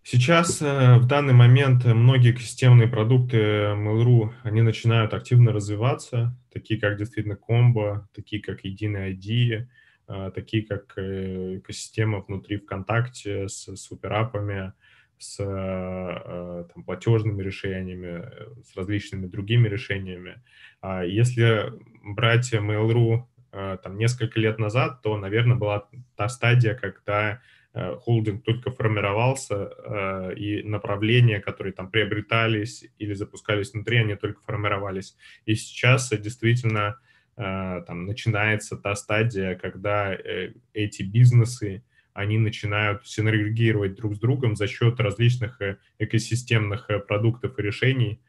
[0.05, 6.99] Сейчас э, в данный момент многие системные продукты Mail.ru, они начинают активно развиваться, такие как
[6.99, 9.69] действительно комбо, такие как единый ID,
[10.09, 14.73] э, такие как э, экосистема внутри ВКонтакте с суперапами,
[15.19, 18.25] с там, платежными решениями,
[18.65, 20.43] с различными другими решениями.
[20.81, 25.87] А если брать Mail.ru там, несколько лет назад, то, наверное, была
[26.17, 27.41] та стадия, когда
[27.75, 35.17] холдинг только формировался, э, и направления, которые там приобретались или запускались внутри, они только формировались.
[35.47, 36.99] И сейчас действительно
[37.37, 40.15] э, там начинается та стадия, когда
[40.75, 41.83] эти бизнесы,
[42.13, 45.59] они начинают синергировать друг с другом за счет различных
[45.99, 48.21] экосистемных продуктов и решений,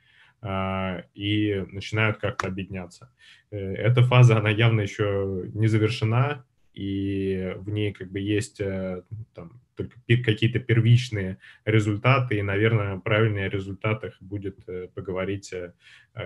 [1.16, 3.10] и начинают как-то объединяться.
[3.52, 9.62] Эта фаза, она явно еще не завершена, и в ней как бы есть э, там,
[9.76, 15.74] только какие-то первичные результаты, и, наверное, правильные результатах будет э, поговорить э,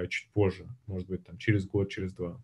[0.07, 2.37] чуть позже, может быть, там, через год, через два.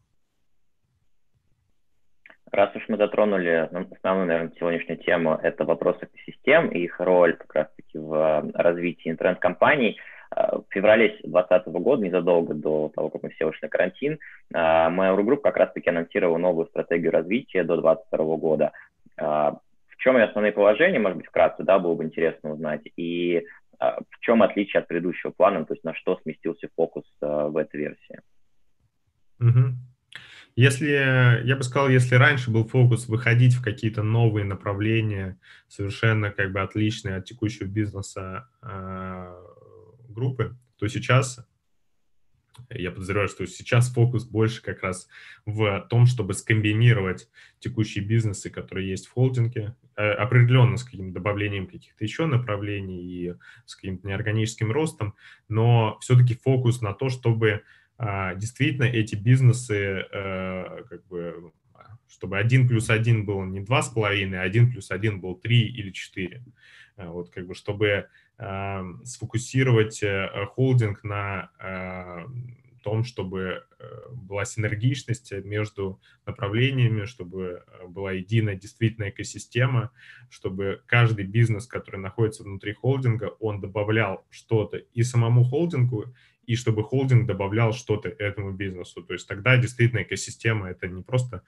[2.51, 7.35] Раз уж мы затронули ну, основную, наверное, сегодняшнюю тему, это вопрос экосистем и их роль
[7.35, 9.97] как раз-таки в развитии интернет-компаний–
[10.35, 14.19] в феврале 2020 года, незадолго до того, как мы все ушли на карантин,
[14.53, 18.71] Mail.ru Group как раз-таки анонсировал новую стратегию развития до 2022 года.
[19.17, 23.45] А, в чем ее основные положения, может быть, вкратце, да, было бы интересно узнать, и
[23.79, 28.21] в чем отличие от предыдущего плана, то есть на что сместился фокус в этой версии?
[29.39, 29.75] Угу.
[30.55, 36.51] Если, я бы сказал, если раньше был фокус выходить в какие-то новые направления, совершенно как
[36.53, 38.47] бы отличные от текущего бизнеса,
[40.13, 41.45] группы, то сейчас,
[42.69, 45.07] я подозреваю, что сейчас фокус больше как раз
[45.45, 51.67] в том, чтобы скомбинировать текущие бизнесы, которые есть в холдинге, э, определенно с каким-то добавлением
[51.67, 53.33] каких-то еще направлений и
[53.65, 55.15] с каким-то неорганическим ростом,
[55.49, 57.63] но все-таки фокус на то, чтобы
[57.97, 59.75] а, действительно эти бизнесы
[60.11, 61.51] э, как бы
[62.07, 66.43] чтобы один плюс один был не 2,5, а один плюс один был три или четыре
[66.97, 68.07] вот как бы, чтобы
[68.39, 77.87] Эм, сфокусировать э, холдинг на эм, том, чтобы э, была синергичность между направлениями, чтобы э,
[77.87, 79.91] была единая действительно экосистема,
[80.29, 86.13] чтобы каждый бизнес, который находится внутри холдинга, он добавлял что-то и самому холдингу,
[86.45, 89.03] и чтобы холдинг добавлял что-то этому бизнесу.
[89.03, 91.41] То есть тогда действительно экосистема это не просто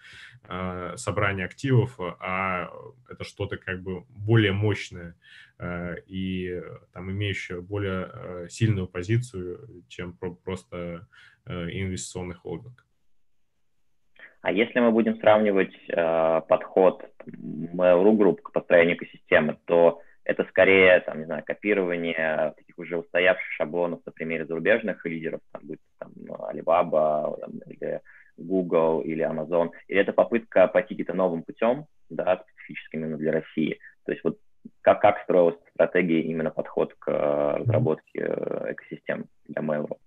[0.47, 2.69] э, собрание активов, а
[3.09, 5.15] это что-то как бы более мощное
[5.59, 6.61] э, и
[6.93, 11.07] там имеющее более э, сильную позицию, чем про просто
[11.45, 12.85] э, инвестиционный холдинг.
[14.41, 18.51] А если мы будем сравнивать э, подход Mail.ru Group к
[20.49, 25.79] скорее, там, не знаю, копирование таких уже устоявших шаблонов на примере зарубежных лидеров, там, будет
[25.99, 28.01] там, Alibaba там, или
[28.37, 33.79] Google или Amazon, или это попытка пойти каким-то новым путем, да, специфическим именно для России.
[34.05, 34.37] То есть вот
[34.81, 39.97] как, как строилась стратегия, именно подход к э, разработке э, экосистем для Mail.ru?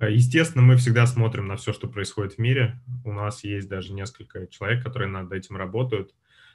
[0.00, 2.80] Естественно, мы всегда смотрим на все, что происходит в мире.
[3.04, 6.14] У нас есть даже несколько человек, которые над этим работают, э,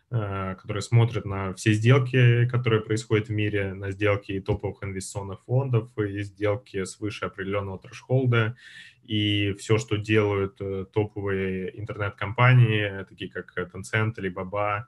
[0.10, 6.24] которые смотрят на все сделки, которые происходят в мире, на сделки топовых инвестиционных фондов и
[6.24, 8.56] сделки свыше определенного трэш-холда,
[9.04, 10.58] и все, что делают
[10.92, 14.86] топовые интернет-компании, такие как Tencent, Alibaba,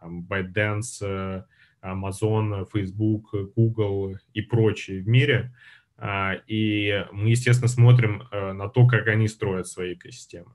[0.00, 1.44] там, ByteDance,
[1.82, 5.54] Amazon, Facebook, Google и прочие в мире.
[5.96, 10.52] А, и мы, естественно, смотрим э, на то, как они строят свои экосистемы.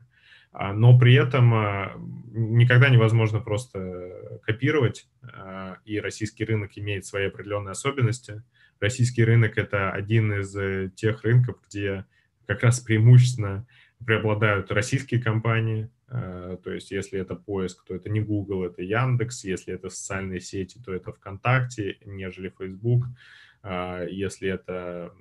[0.54, 1.94] А, но при этом а,
[2.32, 5.08] никогда невозможно просто копировать,
[5.86, 8.44] и российский рынок имеет свои определенные особенности.
[8.80, 12.06] Российский рынок— это один из э, тех рынков, где
[12.46, 13.66] как раз преимущественно
[14.06, 19.46] преобладают российские компании, то есть, если это поиск, то это не Google, это Яндекс.
[19.46, 23.06] Если это социальные сети, то это ВКонтакте, нежели Facebook.
[23.64, 25.12] А, если это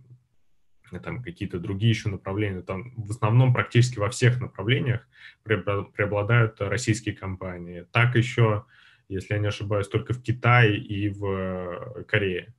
[0.98, 5.07] там какие-то другие еще направления, там в основном практически во всех направлениях
[5.44, 7.87] преобладают российские компании.
[7.92, 8.64] Так еще,
[9.09, 12.55] если я не ошибаюсь, только в Китае и в э, Корее.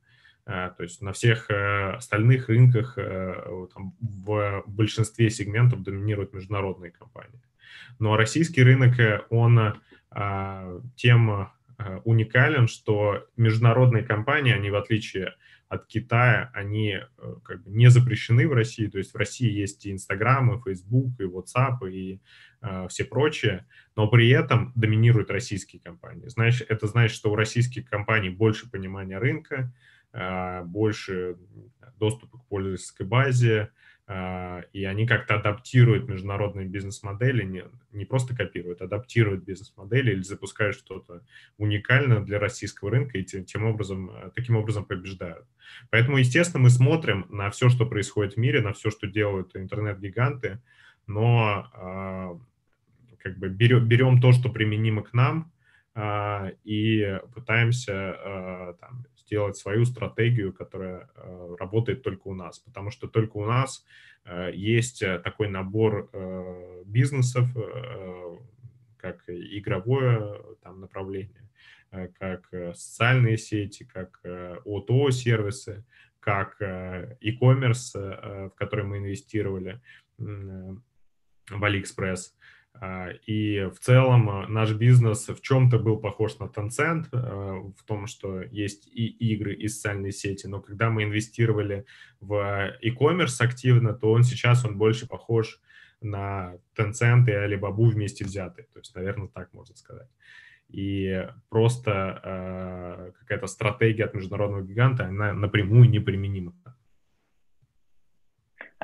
[0.46, 7.40] То есть на всех остальных рынках там, в большинстве сегментов доминируют международные компании.
[7.98, 11.50] Но российский рынок, э, он а, тем а,
[12.04, 15.34] уникален, что международные компании, они в отличие от
[15.78, 18.86] Китая, они э, как бы не запрещены в России.
[18.86, 22.20] То есть в России есть и Инстаграм, и Фейсбук, и WhatsApp, и
[22.62, 26.28] э, все прочее, но при этом доминируют российские компании.
[26.28, 29.72] Значит, это значит, что у российских компаний больше понимания рынка,
[30.12, 31.36] э, больше
[31.98, 33.70] доступа к пользовательской базе,
[34.06, 41.22] и они как-то адаптируют международные бизнес-модели, не, не просто копируют, адаптируют бизнес-модели или запускают что-то
[41.56, 45.46] уникальное для российского рынка и тем, тем образом, э, таким образом побеждают.
[45.88, 50.60] Поэтому, естественно, мы смотрим на все, что происходит в мире, на все, что делают интернет-гиганты,
[51.06, 52.38] но а,
[53.18, 55.50] как бы берем, берем то, что применимо к нам,
[55.94, 63.08] а, и пытаемся там, сделать свою стратегию, которая э, работает только у нас, потому что
[63.08, 63.84] только у нас
[64.24, 66.10] э, есть э, такой набор
[66.86, 67.48] бизнесов,
[68.96, 71.48] как игровое там, направление,
[72.18, 74.20] как социальные сети, как
[74.64, 75.84] ОТО-сервисы,
[76.20, 79.80] как e-commerce, в который мы инвестировали
[80.16, 80.78] в
[81.50, 82.32] AliExpress.
[82.80, 87.84] А, и в целом а, наш бизнес в чем-то был похож на Tencent, а, в
[87.84, 91.86] том, что есть и игры, и социальные сети, но когда мы инвестировали
[92.20, 95.60] в e-commerce активно, то он сейчас он больше похож
[96.00, 98.66] на Tencent и Alibaba вместе взятые.
[98.72, 100.08] То есть, наверное, так можно сказать.
[100.68, 106.54] И просто какая-то стратегия от международного гиганта, она напрямую неприменима.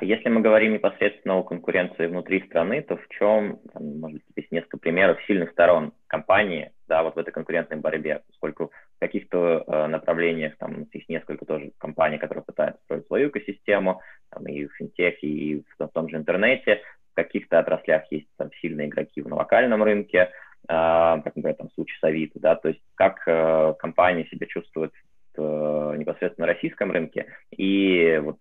[0.01, 4.25] А если мы говорим непосредственно о конкуренции внутри страны, то в чем, там, может быть,
[4.35, 9.63] есть несколько примеров сильных сторон компании, да, вот в этой конкурентной борьбе, поскольку в каких-то
[9.67, 14.73] э, направлениях там есть несколько тоже компаний, которые пытаются строить свою экосистему, там, и в
[14.73, 16.81] финтехе, и в, в том же интернете,
[17.13, 20.29] в каких-то отраслях есть там сильные игроки на локальном рынке, э,
[20.67, 24.93] как, например, там случай с Авито, да, то есть как э, компания себя чувствует
[25.37, 28.39] э, непосредственно на российском рынке и вот,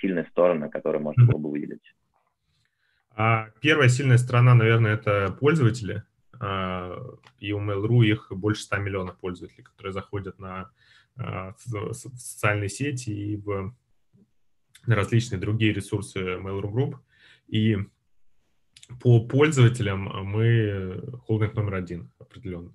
[0.00, 1.94] сильные стороны, которые можно было бы выделить?
[3.14, 6.02] А первая сильная сторона, наверное, это пользователи.
[6.40, 6.96] А,
[7.38, 10.70] и у Mail.ru их больше 100 миллионов пользователей, которые заходят на
[11.16, 11.54] а,
[11.92, 13.74] социальные сети и в
[14.86, 16.94] различные другие ресурсы Mail.ru Group.
[17.48, 17.76] И
[19.00, 22.72] по пользователям мы холдинг номер один определенно.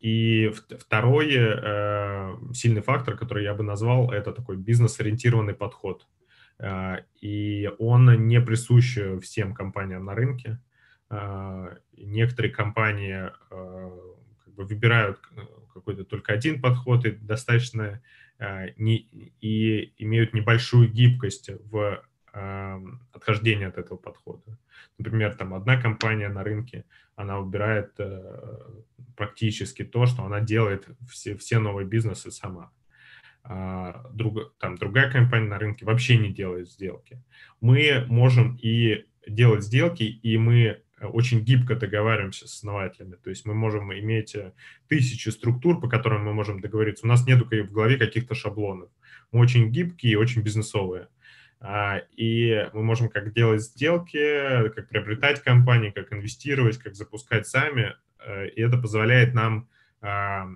[0.00, 6.06] И второй э, сильный фактор, который я бы назвал, это такой бизнес-ориентированный подход.
[6.58, 10.60] Э, и он не присущ всем компаниям на рынке.
[11.10, 13.90] Э, некоторые компании э,
[14.44, 15.18] как бы выбирают
[15.74, 18.02] какой-то только один подход и достаточно
[18.38, 19.08] э, не,
[19.40, 22.02] и имеют небольшую гибкость в
[22.38, 22.80] э,
[23.12, 24.58] отхождении от этого подхода.
[24.98, 26.84] Например, там одна компания на рынке,
[27.16, 28.58] она выбирает э,
[29.16, 32.70] практически то, что она делает все, все новые бизнесы сама.
[33.42, 37.22] А, друг, там другая компания на рынке вообще не делает сделки.
[37.60, 43.16] Мы можем и делать сделки, и мы очень гибко договариваемся с основателями.
[43.16, 44.36] То есть мы можем иметь
[44.88, 47.06] тысячи структур, по которым мы можем договориться.
[47.06, 48.90] У нас нету в голове каких-то шаблонов.
[49.32, 51.08] Мы очень гибкие и очень бизнесовые.
[51.60, 57.96] А, и мы можем как делать сделки, как приобретать компании, как инвестировать, как запускать сами.
[58.24, 59.68] Э, и это позволяет нам
[60.00, 60.48] а,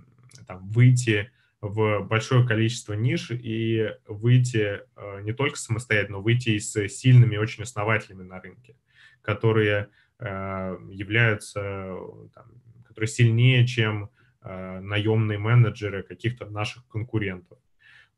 [0.46, 1.30] там, выйти
[1.60, 7.62] в большое количество ниш и выйти э, не только самостоятельно, но выйти с сильными очень
[7.64, 8.76] основателями на рынке,
[9.22, 9.88] которые
[10.18, 11.96] э, являются,
[12.34, 12.46] там,
[12.86, 14.10] которые сильнее, чем
[14.44, 17.58] наемные менеджеры каких-то наших конкурентов.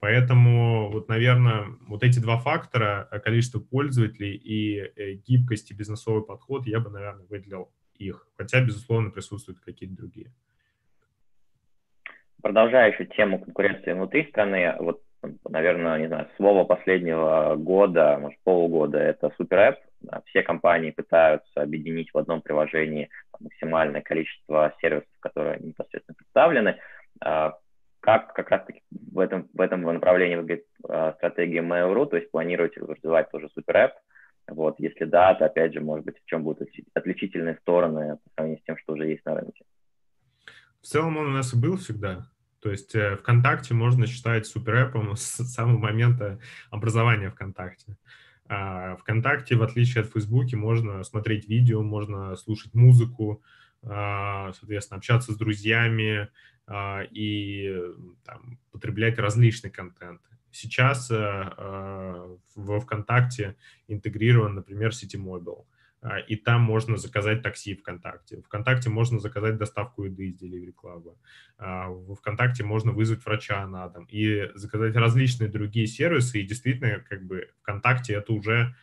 [0.05, 6.23] Поэтому, вот, наверное, вот эти два фактора, э, количество пользователей и э, гибкость и бизнесовый
[6.23, 8.29] подход, я бы, наверное, выделил их.
[8.37, 10.31] Хотя, безусловно, присутствуют какие-то другие.
[12.43, 15.01] Продолжая еще тему конкуренции внутри страны, вот,
[15.49, 19.79] наверное, не знаю, слово последнего года, может, полугода, это суперэп.
[20.27, 23.09] Все компании пытаются объединить в одном приложении
[23.41, 26.77] максимальное количество сервисов, которые непосредственно представлены.
[28.05, 32.81] Как как раз-таки в этом, в этом направлении выглядит э, стратегия Mail.ru, то есть планируете
[32.81, 33.93] развивать тоже суперэп,
[34.49, 38.61] вот, если да, то опять же, может быть, в чем будут отличительные стороны по сравнению
[38.61, 39.65] с тем, что уже есть на рынке?
[40.83, 42.27] В целом он у нас и был всегда.
[42.61, 46.39] То есть э, ВКонтакте можно считать суперэпом с самого момента
[46.71, 47.97] образования ВКонтакте.
[48.51, 53.43] А ВКонтакте, в отличие от Фейсбуке, можно смотреть видео, можно слушать музыку,
[53.83, 56.29] а, соответственно, общаться с друзьями,
[56.71, 57.77] и
[58.25, 60.21] там, потреблять различный контент.
[60.51, 63.57] Сейчас э, э, во ВКонтакте
[63.89, 65.67] интегрирован, например, Citymobil,
[66.05, 68.43] а, и там можно заказать такси ВКонтакте.
[68.43, 71.17] ВКонтакте можно заказать доставку еды из Delivery Club.
[71.57, 76.41] А, в ВКонтакте можно вызвать врача на дом и заказать различные другие сервисы.
[76.41, 78.77] И действительно, как бы ВКонтакте это уже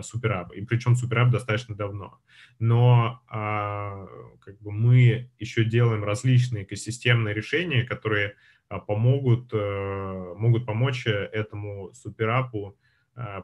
[0.00, 2.18] суперап, и причем суперап достаточно давно.
[2.58, 4.06] Но а,
[4.40, 8.34] как бы мы еще делаем различные экосистемные решения, которые
[8.68, 12.76] а, помогут, а, могут помочь этому суперапу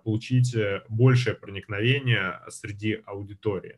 [0.03, 0.57] получить
[0.89, 3.77] большее проникновение среди аудитории.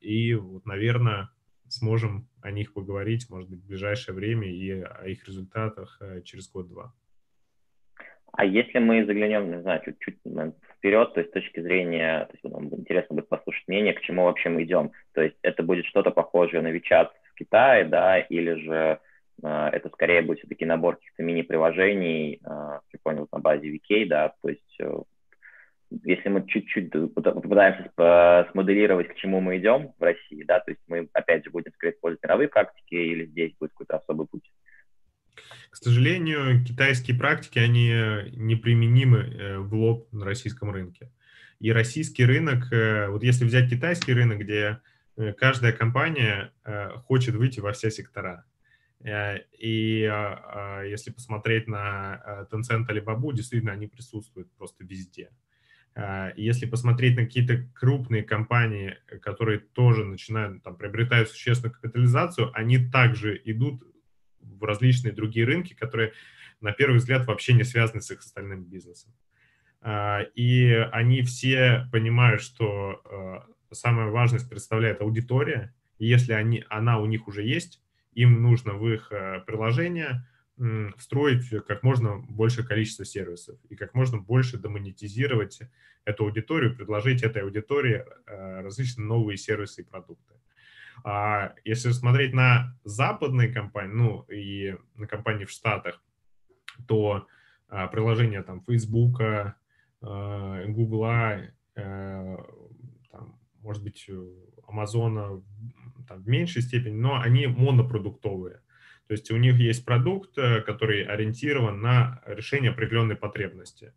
[0.00, 1.30] И вот, наверное,
[1.66, 6.94] сможем о них поговорить, может быть, в ближайшее время и о их результатах через год-два.
[8.30, 10.20] А если мы заглянем, не знаю, чуть-чуть
[10.84, 14.24] вперед, то есть с точки зрения, то есть нам интересно будет послушать мнение, к чему
[14.24, 14.92] вообще мы идем.
[15.14, 18.98] То есть это будет что-то похожее на WeChat в Китае, да, или же
[19.42, 24.34] э, это скорее будет все-таки набор каких-то мини-приложений, э, я понял, на базе VK, да,
[24.42, 24.94] то есть э,
[26.02, 31.08] если мы чуть-чуть попытаемся смоделировать, к чему мы идем в России, да, то есть мы,
[31.14, 34.50] опять же, будем скорее использовать мировые практики или здесь будет какой-то особый путь?
[35.74, 37.88] К сожалению, китайские практики, они
[38.36, 41.10] неприменимы э, в лоб на российском рынке.
[41.58, 44.78] И российский рынок, э, вот если взять китайский рынок, где
[45.16, 46.52] э, каждая компания
[47.06, 48.44] хочет выйти во все сектора.
[49.02, 55.30] И а, а, если посмотреть на Tencent, Alibaba, действительно, они присутствуют просто везде.
[56.36, 63.40] Если посмотреть на какие-то крупные компании, которые тоже начинают, там, приобретают существенную капитализацию, они также
[63.44, 63.82] идут
[64.44, 66.12] в различные другие рынки, которые
[66.60, 69.12] на первый взгляд вообще не связаны с их остальным бизнесом.
[69.80, 76.98] А, и они все понимают, что а, самая важность представляет аудитория, и если они, она
[76.98, 77.82] у них уже есть,
[78.14, 80.26] им нужно в их а, приложение
[80.96, 85.58] встроить как можно большее количество сервисов и как можно больше демонетизировать
[86.04, 90.34] эту аудиторию, предложить этой аудитории различные новые сервисы и продукты.
[91.04, 96.02] А если смотреть на западные компании, ну и на компании в Штатах,
[96.88, 97.26] то
[97.68, 99.54] а, приложения там Facebook, а,
[100.00, 101.42] Google, а,
[101.74, 104.08] там, может быть,
[104.66, 105.42] Amazon
[106.08, 108.62] там, в меньшей степени, но они монопродуктовые.
[109.06, 113.92] То есть у них есть продукт, э, который ориентирован на решение определенной потребности.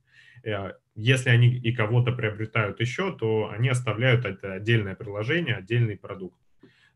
[0.95, 6.39] Если они и кого-то приобретают еще, то они оставляют это отдельное приложение, отдельный продукт.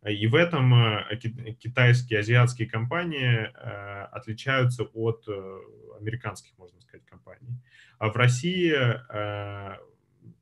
[0.09, 1.15] И в этом э,
[1.59, 5.59] китайские, азиатские компании э, отличаются от э,
[5.99, 7.59] американских, можно сказать, компаний.
[7.99, 8.73] А в России,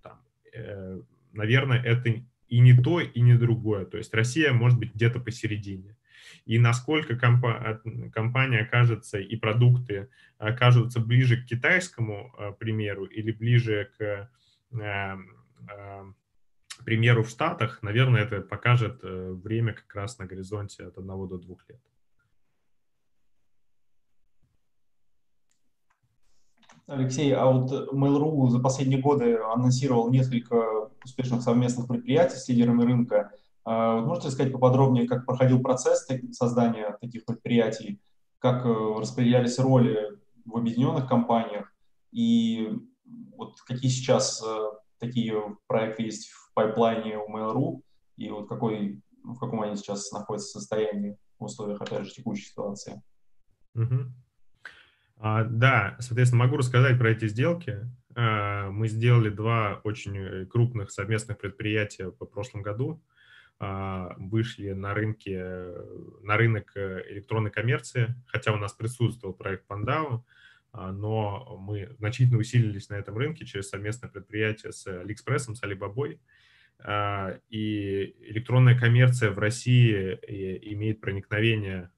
[0.01, 0.21] там,
[1.33, 3.83] наверное, это и не то, и не другое.
[3.83, 5.97] То есть Россия может быть где-то посередине.
[6.45, 14.31] И насколько компания окажется и продукты окажутся ближе к китайскому примеру или ближе к
[16.83, 21.37] примеру, в Штатах, наверное, это покажет э, время как раз на горизонте от одного до
[21.37, 21.79] двух лет.
[26.87, 33.31] Алексей, а вот Mail.ru за последние годы анонсировал несколько успешных совместных предприятий с лидерами рынка.
[33.63, 38.01] А вот можете сказать поподробнее, как проходил процесс создания таких предприятий,
[38.39, 41.71] как э, распределялись роли в объединенных компаниях
[42.11, 42.69] и
[43.37, 44.69] вот какие сейчас э,
[44.99, 47.81] такие проекты есть в пайплайне у Mail.ru
[48.17, 53.01] и вот какой, в каком они сейчас находятся состоянии в условиях, опять же, текущей ситуации?
[53.75, 54.11] Угу.
[55.17, 57.89] А, да, соответственно, могу рассказать про эти сделки.
[58.13, 63.01] А, мы сделали два очень э, крупных совместных предприятия по прошлом году.
[63.59, 65.73] А, вышли на, рынке,
[66.23, 70.25] на рынок э, электронной коммерции, хотя у нас присутствовал проект Пандау,
[70.71, 76.21] но мы значительно усилились на этом рынке через совместное предприятие с Алиэкспрессом, с Алибабой.
[76.87, 81.91] И электронная коммерция в России э, имеет проникновение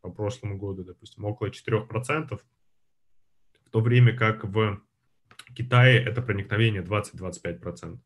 [0.00, 2.40] по прошлому году, допустим, около 4%,
[3.64, 4.80] в то время как в
[5.54, 7.98] Китае это проникновение 20-25%.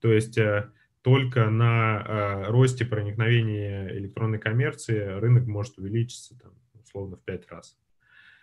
[0.00, 7.16] То есть э, только на э, росте проникновения электронной коммерции рынок может увеличиться там, условно
[7.16, 7.78] в 5 раз.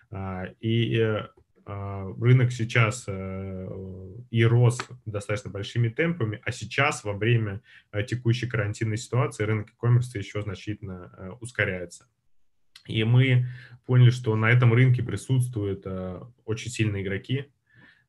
[0.09, 1.29] А, и а,
[1.65, 7.61] рынок сейчас и рос достаточно большими темпами, а сейчас во время
[8.07, 12.07] текущей карантинной ситуации рынок e-commerce еще значительно ускоряется.
[12.87, 13.47] И мы
[13.85, 17.51] поняли, что на этом рынке присутствуют э, очень сильные игроки,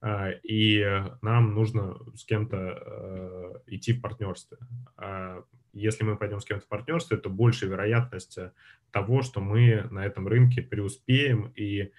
[0.03, 0.85] э, и
[1.23, 4.59] нам нужно с кем-то э, идти в партнерство.
[4.97, 8.39] А если мы пойдем с кем-то в партнерство, это большая вероятность
[8.91, 11.91] того, что мы на этом рынке преуспеем и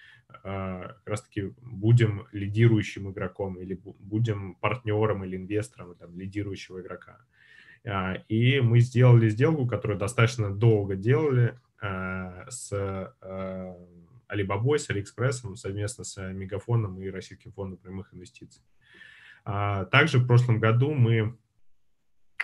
[0.43, 7.19] как раз-таки будем лидирующим игроком или будем партнером или инвестором там, лидирующего игрока.
[8.29, 12.71] И мы сделали сделку, которую достаточно долго делали, Э, с
[14.27, 18.63] Alibaba, с Алиэкспрессом, совместно с Мегафоном и Российским фондом прямых инвестиций.
[19.43, 21.37] А также в прошлом году мы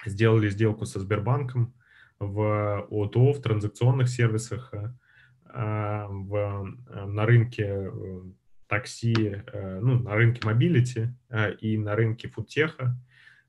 [0.05, 1.73] сделали сделку со Сбербанком
[2.19, 4.71] в O2O, в транзакционных сервисах,
[5.53, 6.75] в,
[7.05, 7.91] на рынке
[8.67, 11.09] такси, ну, на рынке mobility
[11.59, 12.95] и на рынке foodtech а.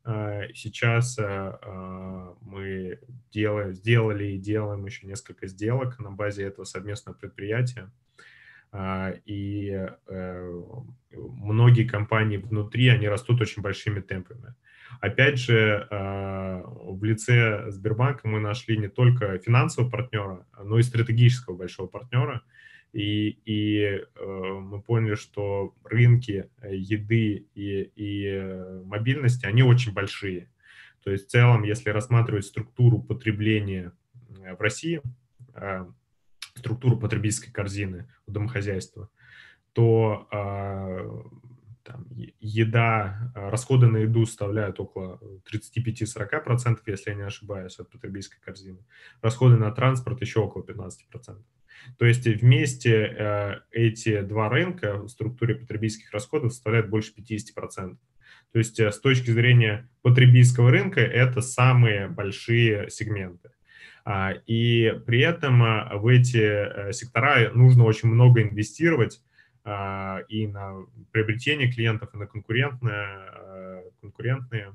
[0.04, 2.98] А, сейчас а, а, мы
[3.30, 7.90] делаем, сделали и делаем еще несколько сделок на базе этого совместного предприятия.
[9.26, 9.70] И
[10.06, 10.62] э,
[11.10, 14.54] многие компании внутри, они растут очень большими темпами.
[15.00, 21.86] Опять же, в лице Сбербанка мы нашли не только финансового партнера, но и стратегического большого
[21.86, 22.42] партнера–
[22.92, 29.92] и, и э, мы поняли, что рынки э, еды и, и э, мобильности, они очень
[29.92, 30.50] большие.
[31.02, 33.92] То есть в целом, если рассматривать структуру потребления
[34.28, 35.00] в России,
[35.54, 35.86] э,
[36.54, 39.08] структуру потребительской корзины у домохозяйства,
[39.72, 41.10] то э,
[41.84, 42.06] там,
[42.40, 45.20] еда, расходы на еду составляют около
[45.52, 48.78] 35-40%, если я не ошибаюсь, от потребительской корзины.
[49.20, 51.42] Расходы на транспорт еще около 15%.
[51.98, 57.96] То есть вместе э, эти два рынка в структуре потребительских расходов составляют больше 50%.
[58.52, 63.50] То есть э, с точки зрения потребительского рынка это самые большие сегменты.
[64.04, 69.31] А, и при этом э, в эти сектора нужно очень много инвестировать а,
[69.64, 74.74] и на приобретение клиентов, и на конкурентные, конкурентные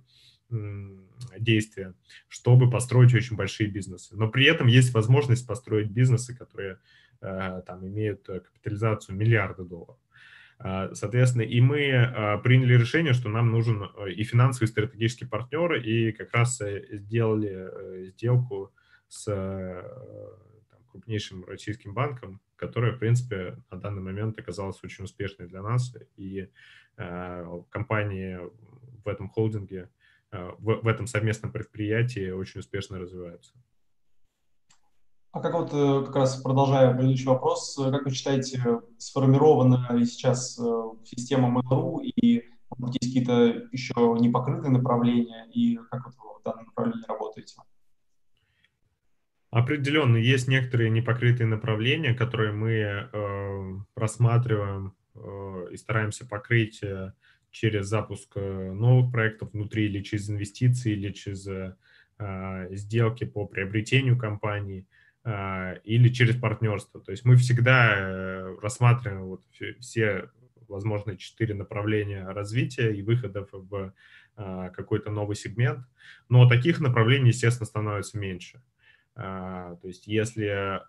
[1.38, 1.94] действия,
[2.28, 4.16] чтобы построить очень большие бизнесы.
[4.16, 6.80] Но при этом есть возможность построить бизнесы, которые
[7.22, 9.98] э, там имеют э, капитализацию миллиарда долларов.
[10.60, 15.26] А, соответственно, и мы а, приняли решение, что нам нужен э, и финансовый, и стратегический
[15.26, 16.62] партнер, и как раз
[16.92, 18.74] сделали сделку
[19.08, 25.62] с там, крупнейшим российским банком, которая, в принципе, на данный момент оказалась очень успешной для
[25.62, 26.50] нас, и
[27.70, 28.40] компании
[29.04, 29.90] в этом холдинге
[30.32, 33.54] Э, в, в этом совместном предприятии очень успешно развиваются.
[35.32, 40.06] А как вот, э, как раз продолжая предыдущий вопрос, э, как вы считаете, сформирована ли
[40.06, 40.60] сейчас
[41.06, 42.44] система Mail.ru и
[42.90, 47.56] есть какие-то еще непокрытые направления, и как вот вы в данном направлении работаете?
[49.50, 57.14] Определенно, есть некоторые непокрытые направления, которые мы э, рассматриваем э, и стараемся покрыть э,
[57.52, 61.76] через запуск э, новых проектов внутри или через инвестиции, или через э,
[62.20, 64.88] а, сделки по приобретению компании
[65.24, 67.00] а, или через партнерство.
[67.00, 69.44] То есть мы всегда э, рассматриваем вот
[69.80, 70.32] все
[70.68, 73.94] возможные четыре направления развития и выходов в
[74.36, 75.86] а, какой-то новый сегмент,
[76.28, 78.64] но таких направлений, естественно, становится меньше.
[79.18, 80.80] То есть если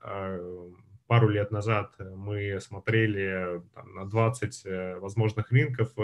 [1.07, 5.95] пару лет назад мы смотрели там, на 20 возможных рынков,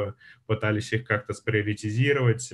[0.47, 2.53] пытались их как-то сприоритизировать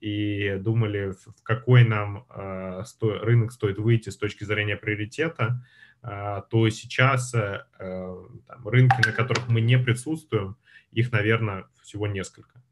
[0.00, 5.64] и думали, в какой нам рынок стоит выйти с точки зрения приоритета,
[6.00, 10.56] то сейчас там, рынки, на которых мы не присутствуем,
[10.92, 12.62] их, наверное, всего несколько.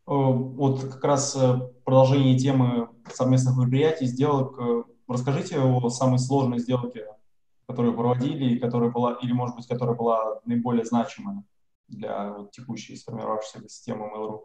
[0.11, 4.59] вот как раз э, продолжение темы совместных мероприятий, сделок.
[4.59, 7.05] Э, расскажите о самой сложной сделке,
[7.65, 11.43] которую проводили, и которая была, или, может быть, которая была наиболее значимая
[11.87, 14.41] для вот, текущей сформировавшейся системы Mail.ru.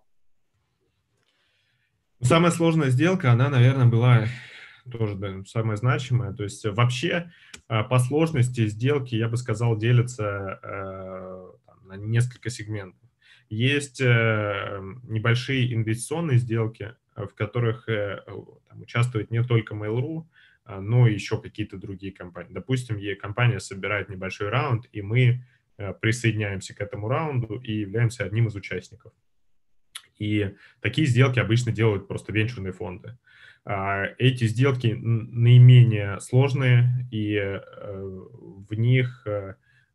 [2.20, 4.26] Самая сложная сделка, она, наверное, была
[4.90, 6.32] тоже да, самая значимая.
[6.32, 7.32] То есть вообще
[7.66, 11.46] по сложности сделки, я бы сказал, делятся э,
[11.82, 13.05] на несколько сегментов.
[13.48, 18.22] Есть э, небольшие инвестиционные сделки, в которых э,
[18.68, 20.24] там, участвует не только Mail.ru,
[20.64, 22.52] а, но и еще какие-то другие компании.
[22.52, 25.44] Допустим, компания собирает небольшой раунд, и мы
[25.78, 29.12] э, присоединяемся к этому раунду и являемся одним из участников.
[30.18, 33.16] И такие сделки обычно делают просто венчурные фонды.
[33.64, 37.60] А, эти сделки наименее сложные, и
[38.68, 39.26] в них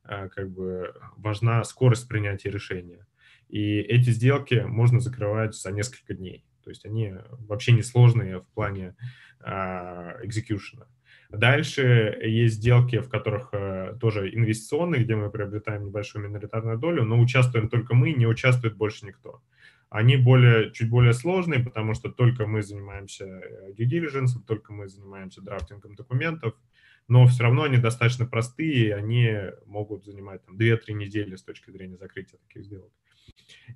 [0.03, 3.05] как бы важна скорость принятия решения.
[3.51, 6.45] И эти сделки можно закрывать за несколько дней.
[6.63, 8.95] То есть они вообще не сложные в плане
[9.43, 10.87] экзекьюшена.
[11.31, 17.19] Дальше есть сделки, в которых э, тоже инвестиционные, где мы приобретаем небольшую миноритарную долю, но
[17.19, 19.41] участвуем только мы, не участвует больше никто.
[19.89, 24.89] Они более, чуть более сложные, потому что только мы занимаемся э, due diligence, только мы
[24.89, 26.53] занимаемся драфтингом документов,
[27.07, 29.33] но все равно они достаточно простые, они
[29.65, 32.91] могут занимать там, 2-3 недели с точки зрения закрытия таких сделок.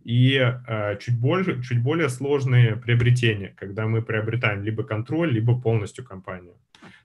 [0.03, 6.05] И э, чуть, больше, чуть более сложные приобретения, когда мы приобретаем либо контроль, либо полностью
[6.05, 6.55] компанию.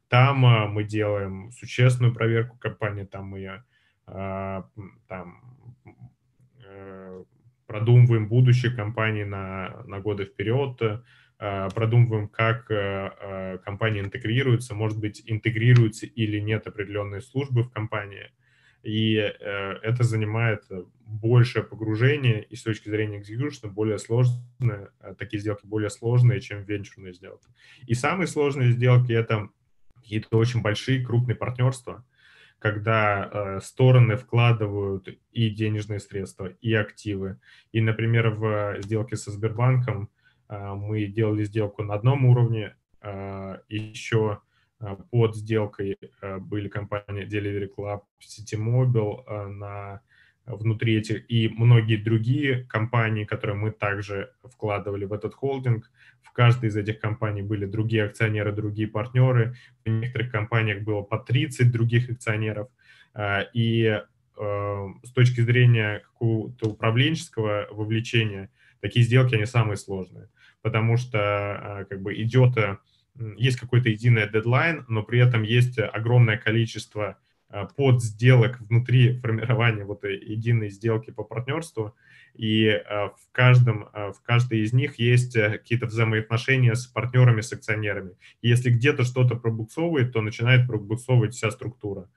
[0.09, 4.62] Там э, мы делаем существенную проверку компании, там мы э,
[5.09, 5.41] там,
[6.64, 7.25] э,
[7.66, 14.99] продумываем будущее компании на, на годы вперед, э, продумываем, как э, э, компания интегрируется, может
[14.99, 18.31] быть, интегрируются или нет определенные службы в компании
[18.83, 19.33] и э,
[19.83, 20.64] это занимает
[21.05, 26.62] большее погружение, и с точки зрения экзекьюшена более сложные, э, такие сделки более сложные, чем
[26.62, 27.47] венчурные сделки.
[27.87, 29.49] И самые сложные сделки— это
[29.97, 32.05] какие-то очень большие, крупные партнерства,
[32.59, 37.39] когда э, стороны вкладывают и денежные средства, и активы.
[37.72, 40.11] И, например, в сделке со Сбербанком
[40.49, 44.49] э, мы делали сделку на одном уровне, э, еще Э,
[45.11, 50.01] под сделкой э, были компании Delivery Club, Citymobile э, на
[50.47, 55.91] внутри этих и многие другие компании, которые мы также вкладывали в этот холдинг.
[56.22, 59.55] В каждой из этих компаний были другие акционеры, другие партнеры.
[59.85, 62.68] В некоторых компаниях было по 30 других акционеров.
[63.53, 64.03] И
[64.37, 68.51] с точки зрения какого-то управленческого вовлечения,
[68.81, 70.31] такие сделки, они самые сложные,
[70.62, 72.57] потому что как бы идет
[73.36, 79.84] есть какой-то единый дедлайн, но при этом есть огромное количество а, под сделок внутри формирования
[79.84, 81.94] вот единой сделки по партнерству,
[82.34, 87.40] и а, в каждом, а, в каждой из них есть э, какие-то взаимоотношения с партнерами,
[87.40, 88.12] с акционерами.
[88.40, 92.08] И если где-то что-то пробуксовывает, то начинает пробуксовывать вся структура.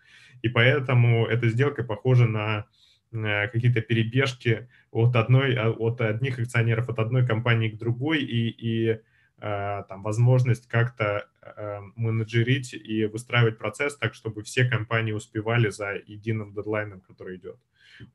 [0.44, 2.68] И поэтому эта сделка похожа на
[3.12, 8.98] какие-то перебежки от одной, от одних акционеров, от одной компании к другой, и, и Э,
[9.44, 16.54] там, возможность как-то э, менеджерить и выстраивать процесс так, чтобы все компании успевали за единым
[16.54, 17.58] дедлайном, который идет.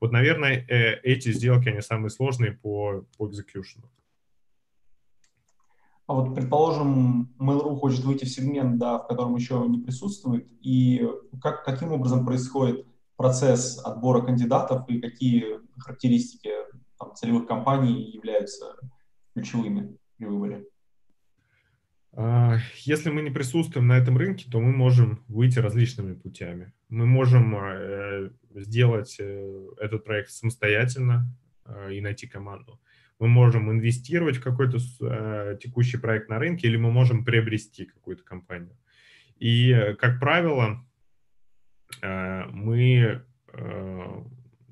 [0.01, 3.83] Вот, наверное, э, эти сделки, они самые сложные по, по execution.
[6.07, 11.07] А вот, предположим, Mail.ru хочет выйти в сегмент, да, в котором еще не присутствует, и
[11.39, 16.49] как, каким образом происходит процесс отбора кандидатов и какие характеристики
[16.97, 18.75] там, целевых компаний являются
[19.35, 20.65] ключевыми при выборе?
[22.13, 26.73] А, если мы не присутствуем на этом рынке, то мы можем выйти различными путями.
[26.89, 31.27] Мы можем э, сделать э, этот проект самостоятельно
[31.65, 32.81] э, и найти команду.
[33.19, 34.77] Мы можем инвестировать в какой-то
[35.61, 38.77] текущий проект на рынке, или мы можем приобрести какую-то компанию.
[39.37, 40.85] И, как правило,
[42.01, 43.25] мы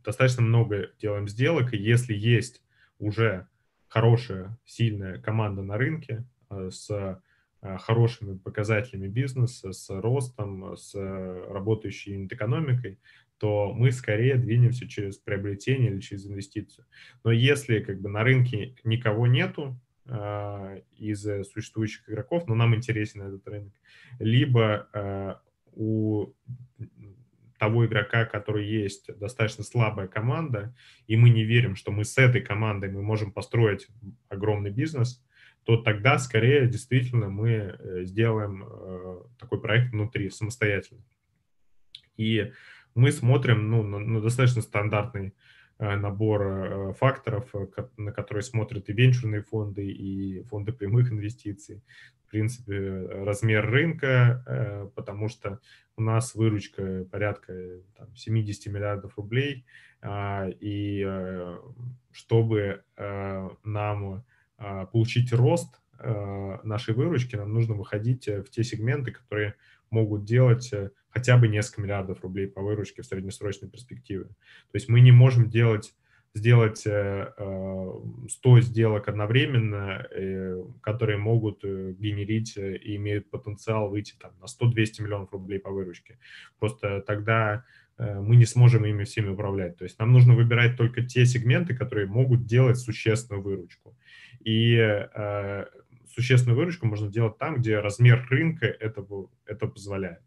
[0.02, 2.64] достаточно много делаем сделок, и если есть
[3.00, 3.50] уже
[3.90, 7.18] хорошая, сильная команда на рынке с Э,
[7.62, 13.00] хорошими показателями бизнеса, с ростом, с работающей экономикой,
[13.38, 16.86] то мы скорее двинемся через приобретение или через инвестицию.
[17.24, 19.80] Но если как бы на рынке никого нету,
[20.96, 23.74] из существующих игроков, но нам интересен этот рынок,
[24.20, 25.42] либо
[25.74, 26.34] у
[27.60, 30.74] того игрока, который есть, достаточно слабая команда,
[31.08, 33.88] и мы не верим, что мы с этой командой мы можем построить
[34.30, 35.22] огромный бизнес,
[35.68, 41.04] то тогда скорее действительно мы э, сделаем э, такой проект внутри самостоятельно.
[42.16, 42.54] И
[42.96, 45.34] мы смотрим ну, на, на достаточно стандартный
[45.80, 47.54] Э, набор факторов,
[47.98, 51.84] на которые смотрят и венчурные фонды, и фонды прямых инвестиций.
[52.26, 55.60] В принципе, размер рынка, потому что
[55.96, 57.54] у нас выручка порядка
[57.96, 59.66] там, 70 миллиардов рублей,
[60.02, 61.08] а, и
[62.12, 64.26] чтобы нам
[64.92, 65.80] получить рост
[66.64, 69.56] нашей выручки, нам нужно выходить в те сегменты, которые
[69.90, 70.72] могут делать
[71.18, 74.26] хотя бы несколько миллиардов рублей по выручке в среднесрочной перспективе.
[74.26, 75.96] То есть мы не можем делать,
[76.36, 76.88] сделать 100
[77.38, 85.02] э, сделок одновременно, э, которые могут э, генерить и имеют потенциал выйти там, на 100-200
[85.02, 86.20] миллионов рублей по выручке.
[86.60, 87.66] Просто тогда
[87.98, 89.78] мы не сможем ими всеми управлять.
[89.78, 93.98] То есть нам нужно выбирать только те сегменты, которые могут делать существенную выручку.
[94.40, 95.66] И э,
[96.18, 100.22] существенную выручку можно делать там, где размер рынка этого, это позволяет.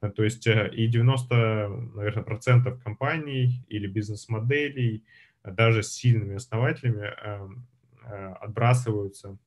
[0.00, 5.04] Э, то есть э, и 90, наверное, процентов компаний или бизнес-моделей,
[5.42, 7.66] э, даже с сильными основателями, эм,
[8.06, 9.38] отбрасываются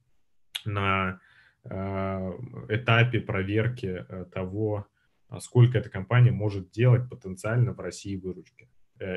[0.66, 1.20] на
[1.64, 4.04] этапе проверки
[4.34, 4.88] того,
[5.40, 8.70] сколько эта компания может делать потенциально в России выручки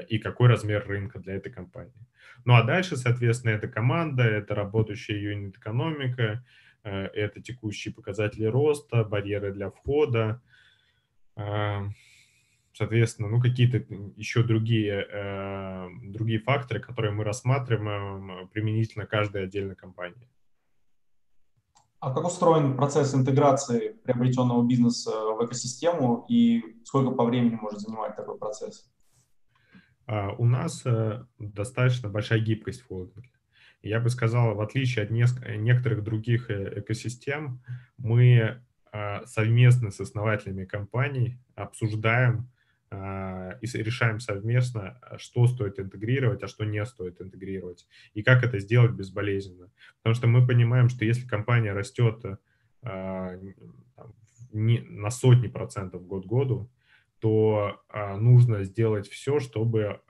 [0.08, 2.06] и какой размер рынка для этой компании.
[2.44, 6.44] Ну а дальше, соответственно, это команда, это работающая юнит-экономика,
[6.82, 10.42] это текущие показатели роста, барьеры для входа,
[12.80, 13.84] соответственно, ну, какие-то
[14.16, 20.28] еще другие, э, другие факторы, которые мы рассматриваем применительно каждой отдельной компании.
[22.00, 28.16] А как устроен процесс интеграции приобретенного бизнеса в экосистему и сколько по времени может занимать
[28.16, 28.90] такой процесс?
[30.06, 33.30] А, у нас э, достаточно большая гибкость в холдинге.
[33.82, 37.62] Я бы сказал, в отличие от некоторых других э, экосистем,
[37.98, 42.50] мы а, совместно с основателями компаний обсуждаем
[42.92, 48.58] и решаем совместно, а, что стоит интегрировать, а что не стоит интегрировать, и как это
[48.58, 49.70] сделать безболезненно.
[49.98, 52.24] Потому что мы понимаем, что если компания растет
[54.52, 56.70] на сотни процентов год году,
[57.20, 57.80] то
[58.18, 60.00] нужно сделать все, чтобы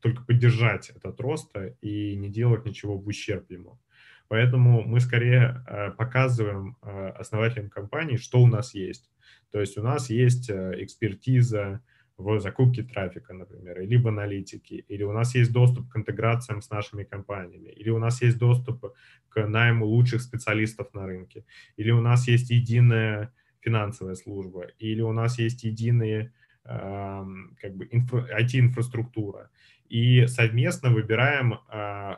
[0.00, 3.80] только поддержать этот рост и не делать ничего в ущерб ему.
[4.28, 5.64] Поэтому мы скорее
[5.98, 9.10] показываем основателям компании, что у нас есть.
[9.52, 11.80] То есть у нас есть э, экспертиза
[12.16, 16.70] в закупке трафика, например, или в аналитике, или у нас есть доступ к интеграциям с
[16.70, 18.94] нашими компаниями, или у нас есть доступ
[19.28, 21.44] к найму лучших специалистов на рынке,
[21.76, 26.32] или у нас есть единая финансовая служба, или у нас есть единая
[26.64, 29.50] эм, как бы инфра, IT-инфраструктура.
[29.88, 31.58] И совместно выбираем,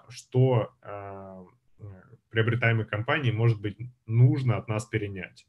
[0.09, 0.70] что
[2.30, 3.76] приобретаемой компании, может быть,
[4.07, 5.47] нужно от нас перенять.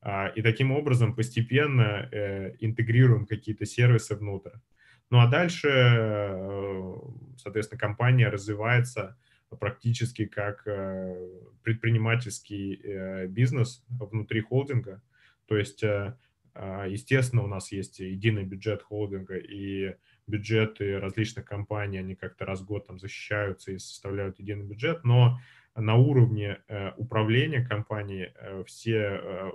[0.00, 4.52] А, и таким образом постепенно э, интегрируем какие-то сервисы внутрь.
[5.10, 6.94] Ну а дальше, э,
[7.36, 9.16] соответственно, компания развивается
[9.58, 11.16] практически как э,
[11.62, 15.02] предпринимательский бизнес внутри холдинга.
[15.46, 19.96] То есть, а, естественно, у нас есть единый бюджет холдинга и
[20.26, 25.38] бюджеты различных компаний, они как-то раз в год там защищаются и составляют единый бюджет, но
[25.78, 29.52] на уровне э, управления компанией э, все, э,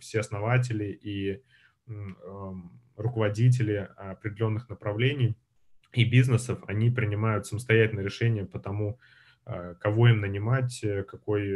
[0.00, 1.42] все основатели и
[1.86, 5.36] эм, руководители определенных направлений
[5.92, 8.98] и бизнесов, они принимают самостоятельное решение по тому,
[9.80, 11.52] кого им нанимать, какой,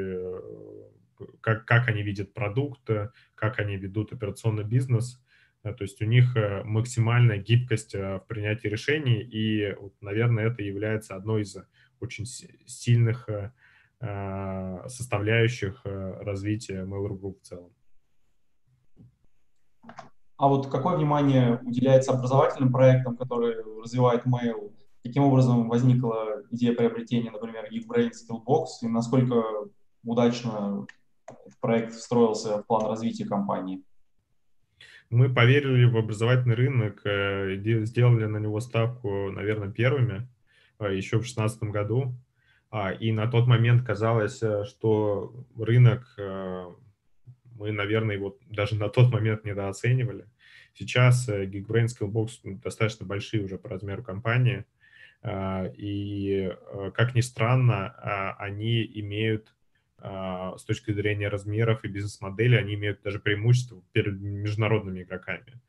[1.40, 2.88] как, как они видят продукт,
[3.34, 5.24] как они ведут операционный бизнес.
[5.62, 11.56] То есть у них максимальная гибкость в принятии решений, и, наверное, это является одной из
[11.98, 13.28] очень сильных
[14.88, 17.70] составляющих э, развития Mail.ru Group в целом.
[20.36, 24.72] А вот какое внимание уделяется образовательным проектам, которые развивает Mail?
[25.04, 29.42] Каким образом возникла идея приобретения, например, Geekbrain Skillbox, и насколько
[30.04, 30.86] удачно
[31.26, 33.82] этот проект встроился в план развития компании?
[35.10, 40.28] Мы поверили в образовательный рынок, э, сделали на него ставку, наверное, первыми
[40.78, 42.14] еще в 2016 году.
[42.70, 46.66] А, и на тот момент казалось, э, что рынок, э,
[47.54, 50.26] мы, наверное, его даже на тот момент недооценивали.
[50.74, 54.64] Сейчас э, Geekbrain Skillbox достаточно большие уже по размеру компании.
[55.76, 56.56] И,
[56.94, 59.52] как ни странно, они имеют
[60.00, 65.60] с точки зрения размеров и бизнес-модели, они имеют даже преимущество перед международными игроками.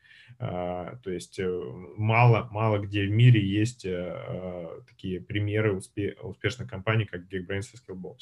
[0.41, 1.61] А, то есть э,
[1.97, 7.77] мало, мало где в мире есть а, такие примеры успе успешных компаний, как Geekbrains и
[7.77, 8.17] Skillbox.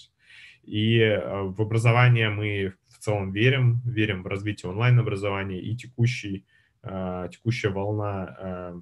[0.63, 6.47] И э, в образование мы в целом верим, верим в развитие онлайн-образования и текущий,
[6.81, 8.81] а, текущая волна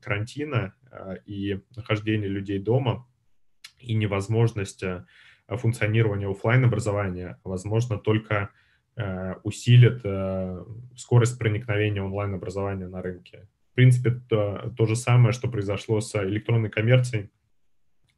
[0.00, 0.74] карантина
[1.26, 3.06] и нахождение людей дома
[3.78, 4.82] и невозможность
[5.46, 8.50] функционирования офлайн образования возможно только
[9.42, 10.64] усилит э,
[10.96, 13.48] скорость проникновения онлайн-образования на рынке.
[13.72, 17.30] В принципе, то, то же самое, что произошло с электронной коммерцией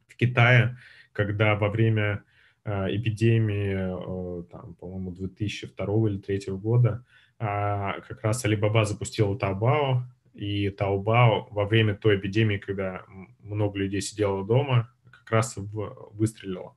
[0.07, 0.77] в Китае,
[1.13, 2.23] когда во время
[2.65, 7.05] э, эпидемии, там, по-моему, 2002 или 2003 года,
[7.37, 10.01] а, как раз Alibaba запустила Taobao,
[10.33, 13.03] и Taobao во время той эпидемии, когда
[13.39, 16.75] много людей сидело дома, как раз в, выстрелила.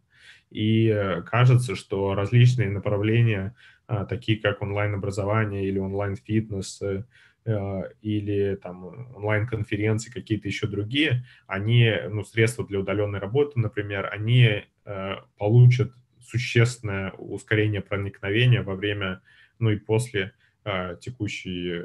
[0.50, 3.54] И кажется, что различные направления
[4.08, 7.04] такие как онлайн-образование или онлайн-фитнес, э,
[7.46, 8.84] э, или там
[9.16, 17.12] онлайн-конференции, какие-то еще другие, они, ну, средства для удаленной работы, например, они э, получат существенное
[17.12, 19.22] ускорение проникновения во время,
[19.58, 20.32] ну и после
[21.00, 21.82] текущей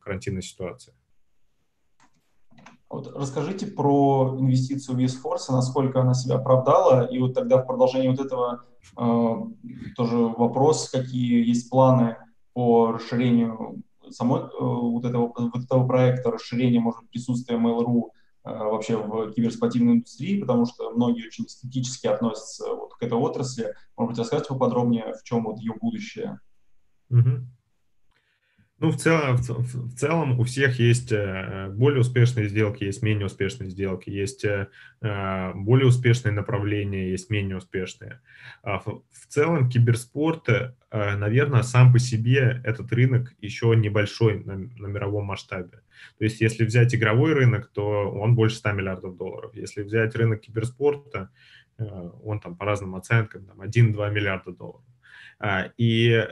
[0.00, 0.92] карантинной ситуации.
[2.90, 8.08] Вот расскажите про инвестицию в ESForce, насколько она себя оправдала, и вот тогда в продолжении
[8.08, 8.64] вот этого
[8.96, 12.16] э, тоже вопрос, какие есть планы
[12.54, 18.10] по расширению самой э, вот, этого, вот этого проекта, расширения, может, присутствия Mail.ru
[18.44, 23.74] э, вообще в киберспортивной индустрии, потому что многие очень скептически относятся вот к этой отрасли.
[23.98, 26.40] Может быть, расскажите поподробнее, в чем вот ее будущее?
[27.12, 27.44] Mm-hmm.
[28.80, 33.26] Ну, в целом, в, в целом у всех есть э, более успешные сделки, есть менее
[33.26, 34.68] успешные сделки, есть э,
[35.00, 38.20] э, более успешные направления, есть менее успешные.
[38.62, 40.48] А в, целом киберспорт,
[40.90, 45.82] наверное, сам по себе этот рынок еще небольшой на, на мировом масштабе.
[46.18, 49.54] То есть если взять игровой рынок, то он больше 100 миллиардов долларов.
[49.54, 51.30] Если взять рынок киберспорта,
[51.76, 54.84] он там по разным оценкам там 1-2 миллиарда долларов.
[55.40, 56.26] А, и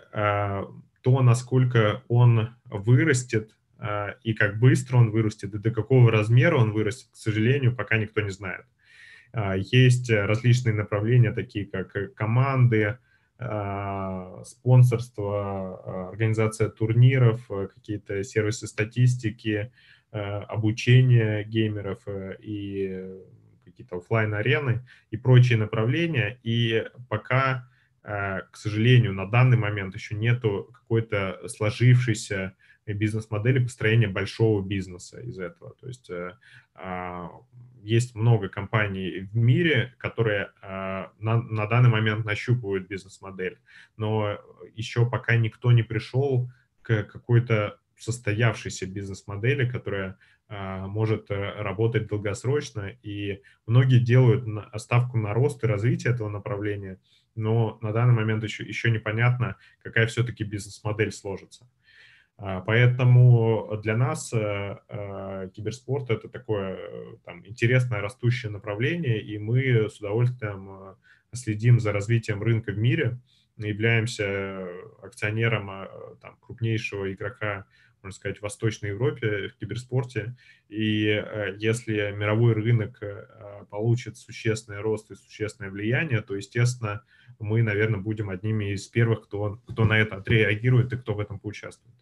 [1.07, 6.73] то, насколько он вырастет а, и как быстро он вырастет, и до какого размера он
[6.73, 8.65] вырастет, к сожалению, пока никто не знает.
[9.33, 12.99] А, есть различные направления, такие как команды,
[13.39, 19.71] а, спонсорство, организация турниров, какие-то сервисы статистики,
[20.11, 22.01] обучение геймеров
[22.41, 23.21] и
[23.65, 26.41] какие-то офлайн арены и прочие направления.
[26.43, 27.76] И пока Э,
[28.07, 32.55] к сожалению, на данный момент еще нету какой-то сложившейся
[32.95, 35.75] бизнес-модели построения большого бизнеса из этого.
[35.81, 36.33] То есть э,
[36.75, 37.31] а,
[37.83, 43.59] есть много компаний в мире, которые а, на, на данный момент нащупывают бизнес-модель,
[43.97, 44.39] но
[44.75, 46.51] еще пока никто не пришел
[46.83, 54.47] к какой-то состоявшейся бизнес-модели, которая может э, работать долгосрочно, и многие делают
[54.77, 57.01] ставку на рост и развитие этого направления,
[57.37, 61.69] но на данный момент еще, еще непонятно, какая все-таки бизнес-модель сложится.
[62.39, 66.79] А, поэтому для нас э, э, киберспорт это такое
[67.25, 70.97] там, интересное растущее направление, и мы с удовольствием
[71.33, 73.19] следим за развитием рынка в мире,
[73.57, 74.69] являемся
[75.03, 75.89] акционером
[76.21, 77.67] там, крупнейшего игрока
[78.07, 80.37] можно сказать, в Восточной Европе в киберспорте.
[80.69, 87.03] И э, если мировой рынок э, получит существенный рост и существенное влияние, то, естественно,
[87.41, 91.41] мы, наверное, будем одними из первых, кто, кто на это отреагирует и кто в этом
[91.41, 91.95] поучаствует.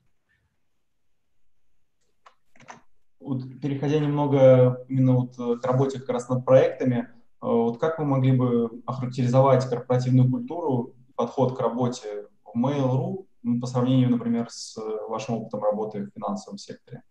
[3.19, 7.09] Вот, переходя немного именно вот э, к работе как раз над проектами,
[7.41, 13.67] вот как вы могли бы охарактеризовать корпоративную культуру, подход к работе в Mail.ru ну, по
[13.67, 17.03] сравнению, например, с э, вашим опытом работы в финансовом секторе?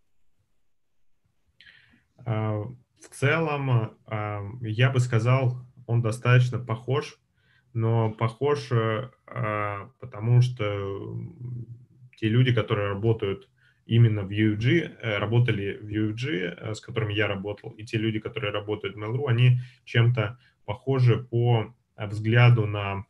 [2.25, 7.19] А, в целом, а, я бы сказал, он достаточно похож,
[7.73, 9.09] но похож, э,
[9.99, 11.17] потому что
[12.17, 13.49] те люди, которые работают
[13.85, 18.51] именно в UFG, э, работали в UFG, с которыми я работал, и те люди, которые
[18.51, 23.05] работают в Mail.ru, они чем-то похожи по взгляду на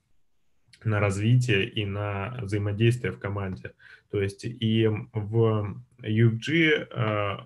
[0.86, 3.74] на развитие и на взаимодействие в команде.
[4.12, 7.38] То есть и в UFG э,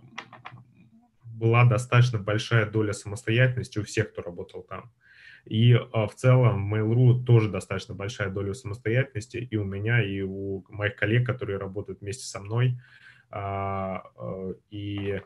[1.24, 4.92] была достаточно большая доля самостоятельности у всех, кто работал там.
[5.46, 10.22] И э, в целом в Mail.ru тоже достаточно большая доля самостоятельности и у меня, и
[10.22, 12.80] у моих коллег, которые работают вместе со мной.
[13.30, 15.22] А, э, и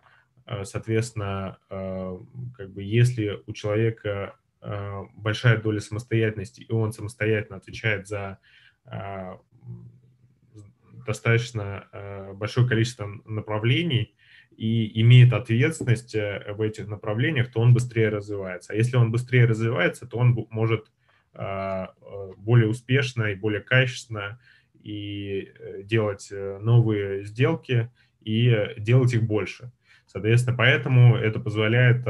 [0.63, 8.37] соответственно, как бы если у человека большая доля самостоятельности, и он самостоятельно отвечает за
[11.05, 14.15] достаточно большое количество направлений,
[14.61, 18.73] и имеет ответственность э, в этих направлениях, то он быстрее развивается.
[18.73, 20.91] А если он быстрее развивается, то он может
[21.33, 24.39] а, э, более успешно и более качественно
[24.83, 27.89] и э, делать новые сделки
[28.19, 29.71] и делать их больше.
[30.05, 32.05] Соответственно, поэтому это позволяет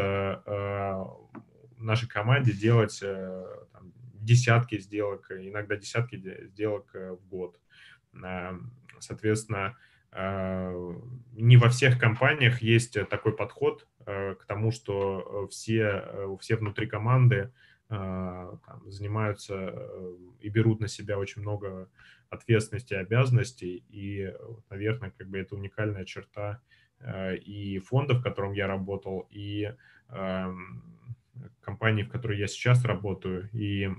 [1.84, 6.16] нашей команде делать там, десятки сделок, иногда десятки
[6.48, 7.60] сделок в год.
[9.00, 9.78] Соответственно,
[10.14, 10.94] Э,
[11.34, 16.88] не во всех компаниях есть такой подход э, к тому, что все, э, все внутри
[16.88, 17.52] команды
[17.88, 19.76] там, занимаются
[20.40, 21.90] и берут на себя очень много
[22.30, 23.84] ответственности и обязанностей.
[23.90, 24.34] И,
[24.70, 26.62] наверное, как бы это уникальная черта
[27.44, 29.76] и фонда, в котором я работал, и
[30.08, 30.84] эм,
[31.62, 33.50] компании, в которой я сейчас работаю.
[33.54, 33.90] И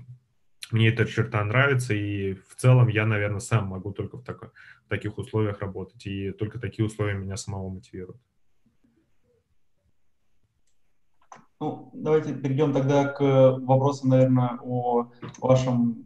[0.71, 4.53] мне эта черта нравится, и в целом я, наверное, сам могу только в, так,
[4.85, 8.21] в таких условиях работать, и только такие условия меня самого мотивируют.
[11.59, 16.03] Ну, давайте перейдем тогда к вопросу, наверное, о вашем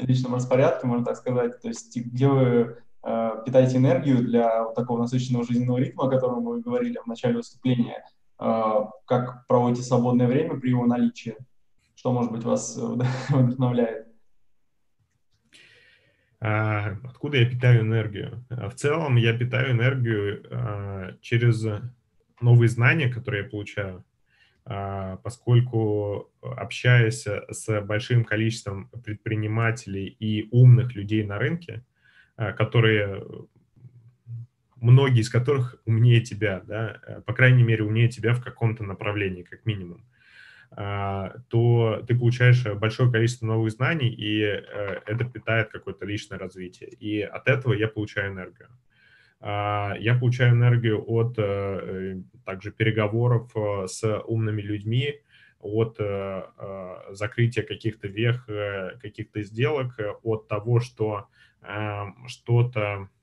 [0.00, 1.60] личном распорядке, можно так сказать.
[1.62, 6.44] То есть где вы э, питаете энергию для вот такого насыщенного жизненного ритма, о котором
[6.44, 8.04] вы говорили в начале выступления,
[8.38, 11.36] как проводите свободное время при его наличии,
[11.96, 12.76] что, может быть, вас
[13.30, 14.08] вдохновляет?
[16.40, 18.44] А, откуда я питаю энергию?
[18.48, 21.66] А, в целом я питаю энергию а, через
[22.40, 24.04] новые знания, которые я получаю,
[25.24, 31.84] поскольку общаясь с большим количеством предпринимателей и умных людей на рынке,
[32.36, 33.24] которые
[34.80, 39.66] многие из которых умнее тебя, да, по крайней мере, умнее тебя в каком-то направлении, как
[39.66, 40.04] минимум.
[40.70, 46.90] А, то ты получаешь большое количество новых знаний, и э, это питает какое-то личное развитие.
[46.90, 48.68] И от этого я получаю энергию.
[49.40, 55.20] А, я получаю энергию от э, также переговоров э, с умными людьми,
[55.60, 55.98] от
[57.10, 58.46] закрытия каких-то вех,
[59.02, 61.26] каких-то сделок, от того, что
[62.28, 63.17] что-то Э,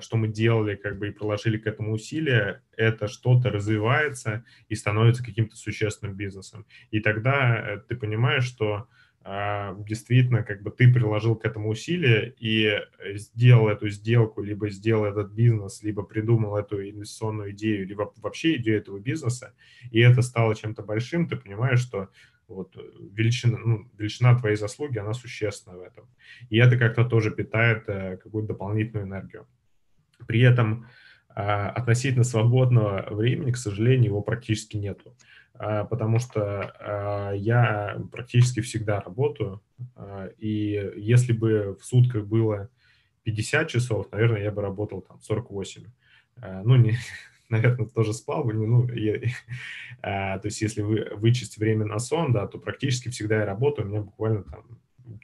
[0.00, 5.24] что мы делали, как бы и приложили к этому усилия, это что-то развивается и становится
[5.24, 6.66] каким-то существенным бизнесом.
[6.90, 8.88] И тогда э, ты понимаешь, что
[9.22, 12.80] а, действительно, как бы ты приложил к этому усилия и
[13.14, 18.78] сделал эту сделку, либо сделал этот бизнес, либо придумал эту инвестиционную идею, либо вообще идею
[18.78, 19.54] этого бизнеса,
[19.90, 22.08] и это стало чем-то большим, ты понимаешь, что
[22.54, 22.80] вот э,
[23.12, 26.08] величина, ну, величина твоей заслуги, она существенна в этом.
[26.48, 29.46] И это как-то тоже питает э, какую-то дополнительную энергию.
[30.26, 30.86] При этом
[31.34, 35.16] э, относительно свободного времени, к сожалению, его практически нету.
[35.58, 39.62] Э, потому что э, я практически всегда работаю.
[40.38, 42.68] И если бы в сутках было
[43.24, 45.84] 50 часов, наверное, я бы работал там 48.
[46.42, 46.92] Э, ну, не,
[47.50, 48.54] наверное, тоже спал бы.
[48.54, 49.20] Ну, я,
[50.02, 53.86] а, то есть если вы вычесть время на сон, да, то практически всегда я работаю.
[53.86, 54.64] У меня буквально там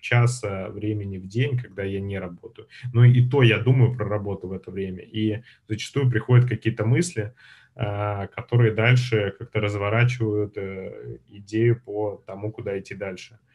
[0.00, 2.68] час времени в день, когда я не работаю.
[2.92, 5.02] Но и то я думаю про работу в это время.
[5.02, 7.34] И зачастую приходят какие-то мысли,
[7.78, 13.38] а, которые дальше как-то разворачивают э, идею по тому, куда идти дальше.
[13.38, 13.46] А,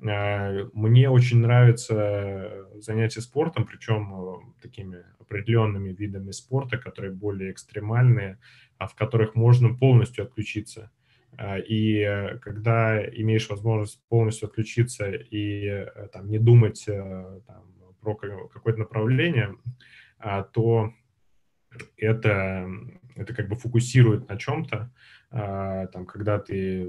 [0.00, 8.38] мне очень нравится занятие спортом, причем э, такими определенными видами спорта, которые более экстремальные,
[8.78, 10.90] а в которых можно полностью отключиться.
[11.68, 18.78] И э, когда имеешь возможность полностью отключиться и э, там, не думать там, про какое-то
[18.78, 19.56] направление,
[20.54, 20.94] то
[21.98, 22.66] это,
[23.14, 24.90] это как бы фокусирует на чем-то,
[25.30, 26.86] там, когда ты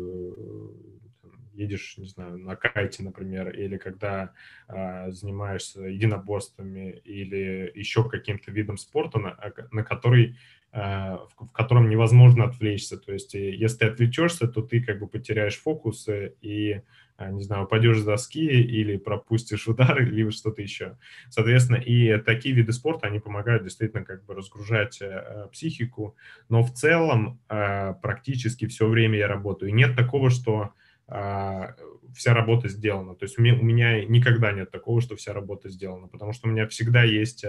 [1.62, 4.34] едешь, не знаю, на кайте, например, или когда
[4.68, 9.38] э, занимаешься единоборствами или еще каким-то видом спорта, на,
[9.72, 10.38] на который
[10.74, 12.98] э, в, в котором невозможно отвлечься.
[12.98, 16.08] То есть, если ты отвлечешься, то ты как бы потеряешь фокус
[16.42, 16.82] и,
[17.18, 20.98] э, не знаю, упадешь с доски или пропустишь удар или что-то еще.
[21.30, 26.16] Соответственно, и такие виды спорта, они помогают действительно как бы разгружать э, психику,
[26.50, 29.70] но в целом э, практически все время я работаю.
[29.70, 30.74] И нет такого, что а,
[31.12, 33.16] вся работа сделана.
[33.16, 36.68] То есть у меня, никогда нет такого, что вся работа сделана, потому что у меня
[36.68, 37.46] всегда есть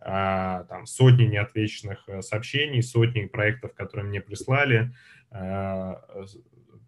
[0.00, 4.94] а, там сотни неотвеченных э, сообщений, сотни проектов, которые мне прислали,
[5.30, 6.00] а,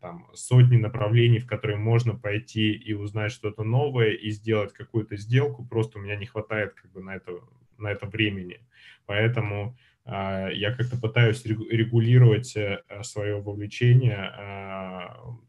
[0.00, 5.66] там сотни направлений, в которые можно пойти и узнать что-то новое и сделать какую-то сделку.
[5.66, 7.32] Просто у меня не хватает как бы на это,
[7.78, 8.60] на это времени.
[9.06, 12.56] Поэтому я как-то пытаюсь регулировать
[13.02, 14.32] свое вовлечение,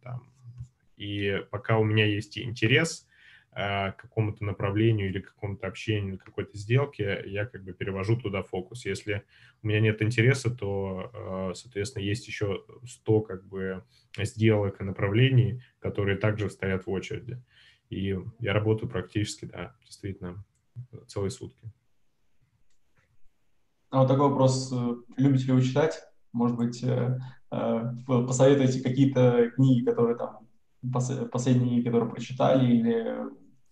[0.04, 0.31] там,
[1.02, 3.08] и пока у меня есть интерес,
[3.54, 8.86] к какому-то направлению или какому-то общению, какой-то сделке, я как бы перевожу туда фокус.
[8.86, 9.26] Если
[9.62, 13.84] у меня нет интереса, то, соответственно, есть еще 100 как бы
[14.20, 17.44] сделок и направлений, которые также стоят в очереди.
[17.90, 20.46] И я работаю практически, да, действительно,
[21.08, 21.70] целые сутки.
[23.90, 24.74] А вот такой вопрос.
[25.18, 26.02] Любите ли вы читать?
[26.32, 27.20] Может быть, э,
[27.52, 30.48] э, посоветуете какие-то книги, которые там,
[31.32, 33.16] последние, которые прочитали, или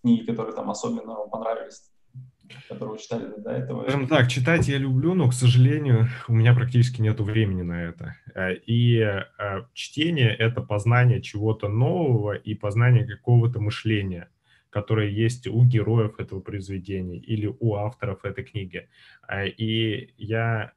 [0.02, 1.90] книги, которые там особенно вам понравились,
[2.68, 3.82] вы читали до этого?
[3.82, 8.16] Скажем так, читать я люблю, но, к сожалению, у меня практически нет времени на это.
[8.34, 9.24] Э, и э,
[9.72, 14.28] чтение— это познание чего-то нового и познание какого-то мышления
[14.72, 18.88] которое есть у героев этого произведения или у авторов этой книги.
[19.28, 20.72] Э, и я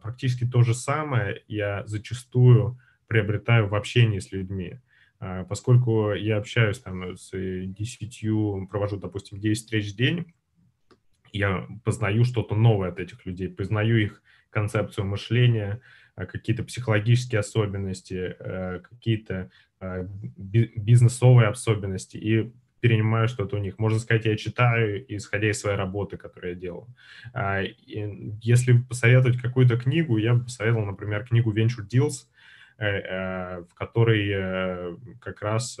[0.00, 2.78] практически то же самое я зачастую
[3.08, 4.78] приобретаю в общении с людьми.
[5.20, 10.32] А, поскольку я общаюсь там с десятью, провожу, допустим, 10 встреч в день,
[11.32, 15.80] я познаю что-то новое от этих людей, познаю их концепцию мышления,
[16.14, 19.50] а, какие-то психологические особенности, э, какие-то
[19.80, 23.78] а, бизнесовые особенности и перенимаю что-то у них.
[23.78, 26.86] Можно сказать, я читаю, исходя из своей работы, которую я делал.
[28.40, 32.37] Если посоветовать какую-то книгу, я бы посоветовал, например, книгу Venture Deals– Э, э,
[32.78, 35.78] в которой э, как раз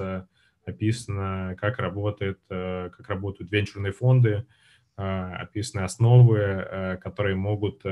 [0.66, 4.44] описано, как, работает, как работают венчурные фонды,
[4.96, 7.84] описаны основы, которые могут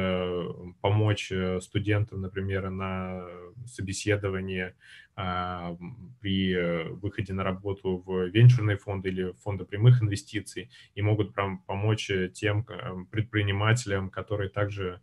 [0.83, 1.33] помочь
[1.63, 3.25] студентам, например, на
[3.65, 4.75] собеседовании
[5.15, 12.11] при выходе на работу в венчурные фонды или фонды прямых инвестиций и могут прям помочь
[12.35, 12.67] тем
[13.11, 15.01] предпринимателям, которые также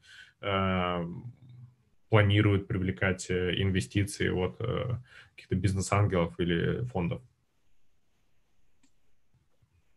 [2.13, 4.97] планируют привлекать э, инвестиции от э,
[5.31, 7.23] каких-то бизнес-ангелов или фондов?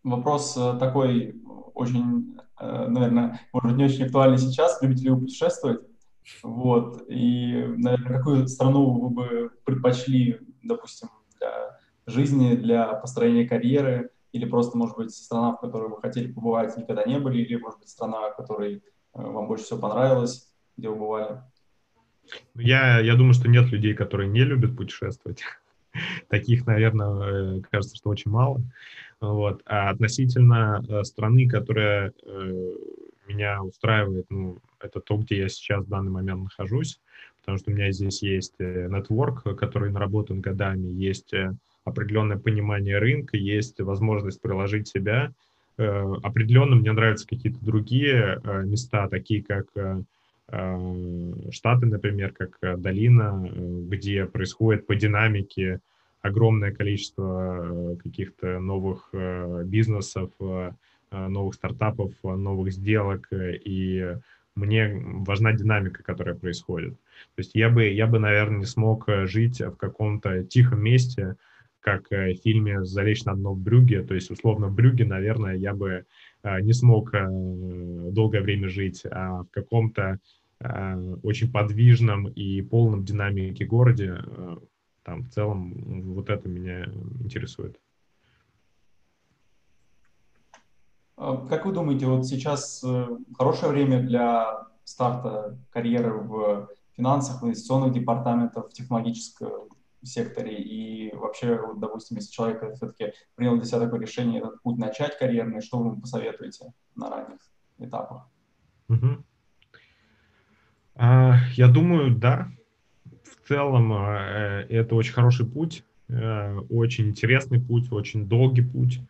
[0.02, 1.38] Вопрос э, такой
[1.74, 4.80] очень, наверное, может быть, не очень актуальный сейчас.
[4.80, 5.80] Любите ли вы путешествовать?
[6.42, 7.04] Вот.
[7.10, 14.78] И, наверное, какую страну вы бы предпочли, допустим, для жизни, для построения карьеры, или просто,
[14.78, 18.30] может быть, страна, в которой вы хотели побывать, никогда не были, или, может быть, страна,
[18.30, 21.42] в которой вам больше всего понравилось, где вы бывали?
[22.54, 25.42] Я, я думаю, что нет людей, которые не любят путешествовать.
[26.28, 28.62] Таких, наверное, э, кажется, что очень мало.
[29.20, 29.62] Вот.
[29.66, 32.72] А относительно э, страны, которая э,
[33.28, 37.00] меня устраивает, ну, это то, где я сейчас в данный момент нахожусь,
[37.40, 41.32] потому что у меня здесь есть нетворк, который наработан годами, есть
[41.84, 45.32] определенное понимание рынка, есть возможность приложить себя.
[45.76, 49.66] Определенно мне нравятся какие-то другие места, такие как
[50.48, 55.80] Штаты, например, как э, долина, э, где происходит по динамике
[56.22, 59.14] огромное количество каких-то новых
[59.64, 60.30] бизнесов,
[61.12, 64.16] новых стартапов, новых сделок, и
[64.56, 66.94] мне важна динамика, которая происходит.
[66.94, 71.36] То есть я бы, я бы, наверное, не смог жить в каком-то тихом месте,
[71.78, 74.02] как в фильме «Залечь на дно в Брюге».
[74.02, 76.06] То есть, условно, в Брюге, наверное, я бы
[76.60, 80.20] не смог долгое время жить, а в каком-то
[80.58, 84.16] Э, очень подвижном и полном динамики городе.
[84.24, 84.56] Э,
[85.02, 86.86] там в целом вот это меня
[87.20, 87.78] интересует.
[91.16, 97.46] А как вы думаете, вот сейчас э, хорошее время для старта карьеры в финансах, в
[97.46, 99.68] инвестиционных департаментах, в технологическом
[100.06, 104.78] секторе и вообще, вот, допустим, если человек все-таки принял для себя такое решение, этот путь
[104.78, 107.38] начать карьерный, что вы ему посоветуете на ранних
[107.78, 108.28] этапах?
[108.88, 109.24] Угу.
[110.96, 112.48] А, я думаю, да.
[113.22, 119.00] В целом э, это очень хороший путь, э, очень интересный путь, очень долгий путь.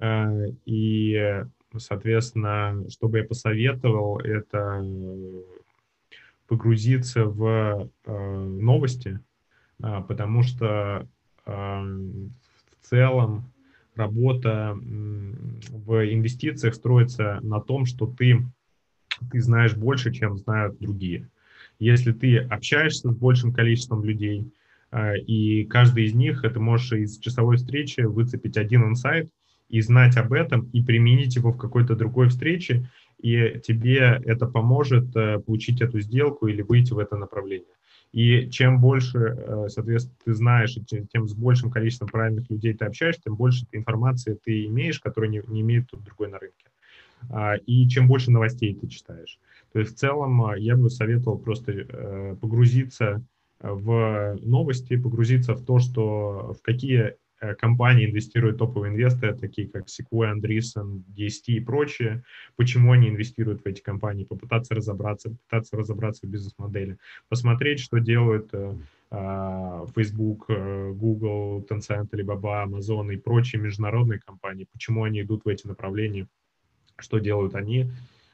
[0.00, 1.44] Э, и,
[1.76, 4.82] соответственно, что бы я посоветовал, это
[6.46, 9.20] погрузиться в новости,
[9.78, 11.06] потому что
[11.44, 12.30] в
[12.82, 13.52] целом
[13.94, 18.44] работа в инвестициях строится на том, что ты
[19.30, 21.28] ты знаешь больше, чем знают другие.
[21.78, 24.52] Если ты общаешься с большим количеством людей,
[24.92, 29.28] э, и каждый из них, это можешь из часовой встречи выцепить один инсайт
[29.68, 32.88] и знать об этом, и применить его в какой-то другой встрече,
[33.20, 37.75] и тебе это поможет э, получить эту сделку или выйти в это направление.
[38.16, 40.78] И чем больше, э, соответственно, ты знаешь,
[41.12, 45.42] тем с большим количеством правильных людей ты общаешься, тем больше информации ты имеешь, которую не,
[45.48, 46.64] не имеет тут другой на рынке.
[47.66, 49.38] и чем больше новостей ты читаешь.
[49.72, 53.22] То есть в целом я бы советовал просто погрузиться
[53.60, 57.25] в новости, погрузиться в то, что в какие Э,
[57.58, 62.24] компании инвестируют топовые инвесторы, такие как Sequoia, Andreessen, DST и прочие.
[62.56, 64.24] Почему они инвестируют в эти компании?
[64.24, 66.98] Попытаться разобраться, попытаться разобраться в бизнес-модели,
[67.28, 68.74] посмотреть, что делают э,
[69.10, 75.48] а, Facebook, э, Google, Tencent, Alibaba, Amazon и прочие международные компании, почему они идут в
[75.48, 76.26] эти направления,
[76.98, 77.90] что делают они.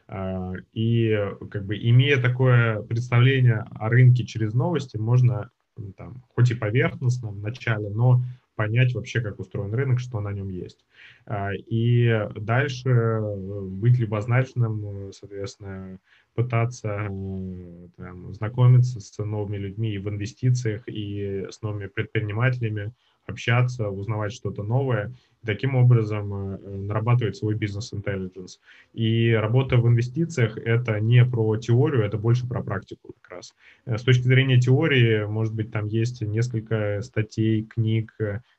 [0.09, 1.15] А, и
[1.51, 5.51] как бы имея такое представление о рынке через новости, можно
[5.97, 8.23] там, хоть и поверхностно в начале, но
[8.55, 10.85] понять вообще, как устроен рынок, что на нем есть.
[11.27, 15.99] А, и дальше э, быть любознательным, соответственно,
[16.35, 22.93] пытаться э, там, знакомиться с новыми людьми и в инвестициях, и с новыми предпринимателями,
[23.33, 25.13] общаться, узнавать что-то новое,
[25.45, 28.61] таким образом нарабатывать свой бизнес-интеллигенс.
[28.93, 33.55] И работа в инвестициях— это не про теорию, это больше про практику как раз.
[33.85, 38.15] С точки зрения теории, может быть, там есть несколько статей, книг,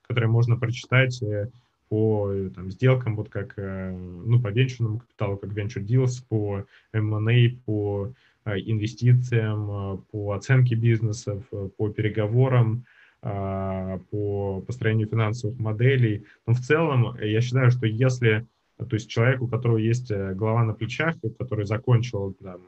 [0.08, 1.50] которые можно прочитать э,
[1.90, 6.66] по э, там, сделкам, вот как э, ну, по венчурному капиталу, как venture deals, по
[6.94, 8.14] M&A, по
[8.45, 11.44] инвестициям, по оценке бизнесов,
[11.78, 12.84] по переговорам,
[13.24, 16.26] по построению финансовых моделей.
[16.45, 18.45] Но в целом я считаю, что если,
[18.78, 22.64] то есть человек, у которого есть голова на плечах, который закончил, там,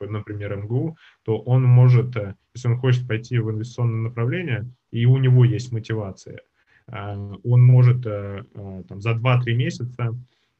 [0.00, 2.14] например, МГУ, то он может,
[2.54, 6.42] если он хочет пойти в инвестиционное направление, и у него есть мотивация,
[6.86, 10.14] а, он может э, э, там, за 2-3 месяца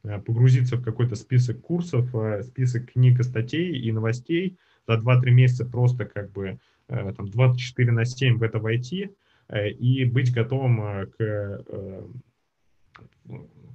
[0.05, 2.09] э, погрузиться в какой-то список курсов,
[2.45, 4.57] список книг и статей и новостей,
[4.87, 6.59] за 2-3 месяца просто как бы
[7.17, 9.11] там, 24 на 7 в это войти
[9.79, 11.65] и быть готовым к,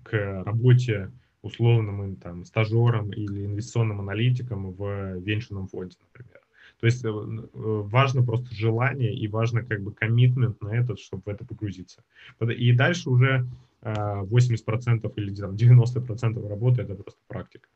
[0.04, 1.12] к работе
[1.42, 6.42] условным там, стажером или инвестиционным аналитиком в венчурном фонде, например.
[6.80, 7.12] То есть э, э,
[7.54, 12.04] важно просто желание и важно как бы коммитмент на это, чтобы в это погрузиться.
[12.40, 13.48] И дальше уже
[13.82, 17.68] 80% э, или там, 90% работы это просто практика.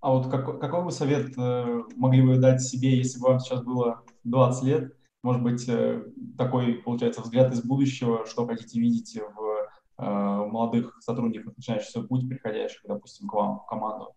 [0.00, 3.62] А вот как, какой бы совет э, могли бы дать себе, если бы вам сейчас
[3.62, 4.96] было 20 лет?
[5.22, 6.02] Может быть, э,
[6.38, 9.68] такой, получается, взгляд из будущего, что хотите видеть в
[9.98, 14.14] э, молодых сотрудниках, начинающих свой путь, приходящих, допустим, к вам в команду?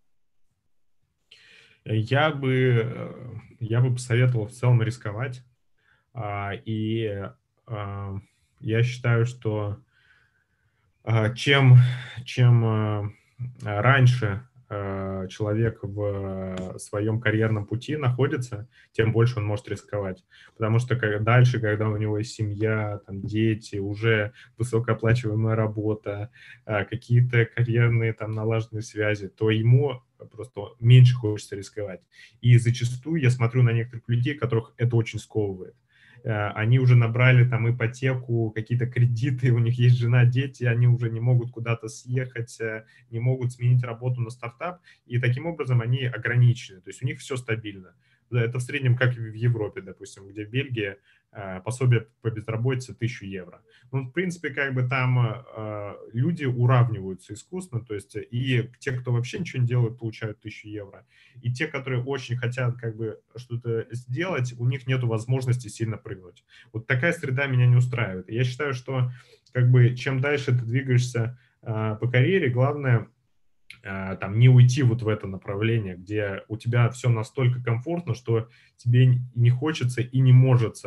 [1.83, 5.43] Я бы, я бы посоветовал в целом рисковать.
[6.13, 7.27] А, и
[7.67, 8.15] а,
[8.61, 9.79] я считаю, что
[11.03, 11.77] а, чем,
[12.23, 13.13] чем
[13.61, 14.47] раньше
[15.29, 20.23] человек в своем карьерном пути находится, тем больше он может рисковать.
[20.55, 26.29] Потому что дальше, когда у него есть семья, там, дети, уже высокооплачиваемая работа,
[26.65, 30.01] э, какие-то карьерные там налаженные связи, то ему
[30.31, 32.01] просто меньше хочется рисковать.
[32.41, 35.75] И зачастую я смотрю на некоторых людей, которых это очень сковывает.
[36.23, 41.09] Э, они уже набрали там ипотеку, какие-то кредиты, у них есть жена, дети, они уже
[41.09, 46.05] не могут куда-то съехать, э, не могут сменить работу на стартап, и таким образом они
[46.05, 47.93] ограничены, то есть у них все стабильно.
[48.39, 50.97] Это в среднем как в Европе, допустим, где в Бельгии
[51.35, 53.63] Э, пособие по безработице 1000 евро.
[53.91, 59.11] Ну, в принципе, как бы там э, люди уравниваются искусственно, то есть и те, кто
[59.11, 61.07] вообще ничего не делают, получают 1000 евро,
[61.41, 66.43] и те, которые очень хотят как бы что-то сделать, у них нет возможности сильно прыгнуть.
[66.71, 68.29] Вот такая среда меня не устраивает.
[68.29, 69.11] Я считаю, что
[69.53, 73.07] как бы чем дальше ты двигаешься э, по карьере, главное
[73.83, 79.19] там не уйти вот в это направление, где у тебя все настолько комфортно, что тебе
[79.35, 80.77] не хочется и не может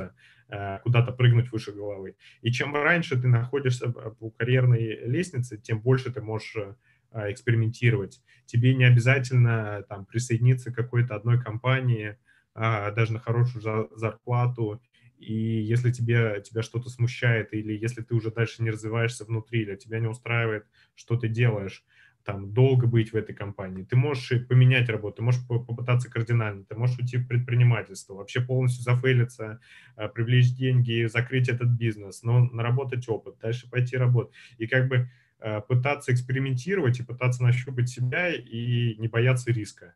[0.49, 2.15] Э, куда-то прыгнуть выше головы.
[2.41, 8.23] И чем раньше ты находишься по карьерной лестнице, тем больше ты можешь э, экспериментировать.
[8.45, 12.17] Тебе не обязательно там присоединиться к какой-то одной компании,
[12.55, 14.81] а, даже на хорошую зарплату.
[15.19, 19.75] И если тебе, тебя что-то смущает, или если ты уже дальше не развиваешься внутри, или
[19.75, 21.85] тебя не устраивает, что ты делаешь,
[22.27, 23.85] там, долго быть в этой компании.
[23.85, 28.83] Ты можешь поменять работу, ты можешь попытаться кардинально, ты можешь уйти в предпринимательство, вообще полностью
[28.83, 29.61] зафейлиться,
[29.97, 34.35] э, привлечь деньги, закрыть этот бизнес, но наработать опыт, дальше пойти работать.
[34.59, 35.09] И как бы
[35.39, 39.95] э, пытаться экспериментировать и пытаться нащупать себя и не бояться риска.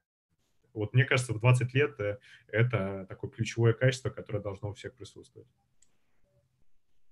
[0.72, 4.94] Вот мне кажется, в 20 лет э, это такое ключевое качество, которое должно у всех
[4.94, 5.48] присутствовать.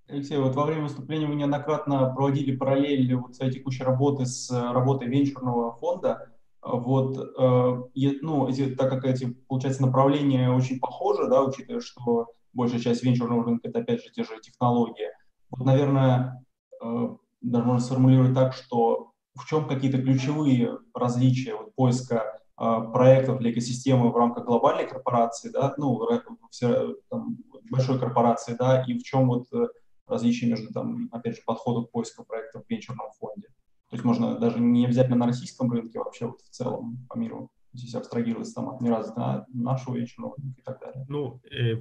[0.09, 4.73] Алексей, вот во время выступления вы неоднократно проводили параллель вот своей текущей работы с э,
[4.73, 6.31] работой венчурного фонда.
[6.63, 12.81] Вот, э, ну, эти, так как эти, получается, направления очень похожи, да, учитывая, что большая
[12.81, 15.09] часть венчурного рынка– это, опять же, те же технологии.
[15.51, 16.43] Вот, наверное,
[16.83, 17.09] э,
[17.43, 24.11] даже можно сформулировать так, что в чем какие-то ключевые различия вот, поиска проектов для экосистемы
[24.11, 26.01] в рамках глобальной корпорации, да, ну,
[26.51, 27.37] все, там,
[27.71, 29.47] большой корпорации, да, и в чем вот
[30.09, 33.49] различие между, там, опять же, подходом к поиску проектов в венчурном фонде.
[33.91, 37.17] То есть можно даже не обязательно на российском рынке, а вообще вот в целом по
[37.17, 41.07] миру здесь абстрагироваться там от неразвитого нашего венчурного и так далее.
[41.09, 41.75] Ну, э,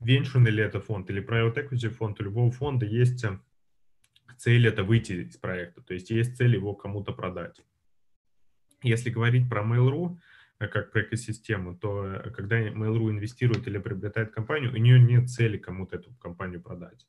[0.00, 3.38] венчурный ли это фонд или private equity фонд, у любого фонда есть э,
[4.36, 7.60] цель это выйти из проекта, то есть есть цель его кому-то продать.
[8.82, 10.16] Если говорить про Mail.ru,
[10.60, 15.28] э, как про экосистему, то э, когда Mail.ru инвестирует или приобретает компанию, у нее нет
[15.28, 17.06] цели кому-то эту компанию продать.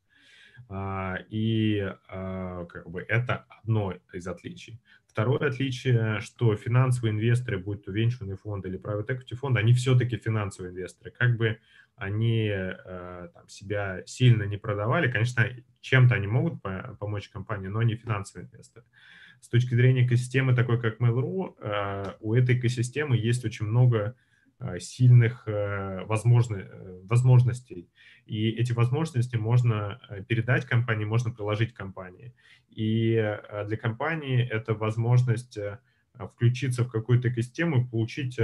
[0.68, 4.82] А, и а, как бы это одно из отличий.
[5.08, 10.18] Второе отличие, что финансовые инвесторы, будь то венчурный фонд или private equity фонд, они все-таки
[10.18, 11.12] финансовые инвесторы.
[11.12, 11.60] Как бы
[11.96, 15.46] они э, там, себя сильно не продавали, конечно,
[15.82, 16.62] чем-то они могут
[17.00, 18.86] помочь компании, но не финансовые инвесторы
[19.42, 24.16] с точки зрения экосистемы, такой как Mail.ru, э, у этой экосистемы есть очень много
[24.80, 27.90] сильных э, возможностей.
[28.26, 32.34] И эти возможности можно передать компании, можно приложить компании.
[32.70, 33.14] И
[33.68, 35.58] для компании это возможность
[36.14, 38.40] включиться в какую-то экосистему и получить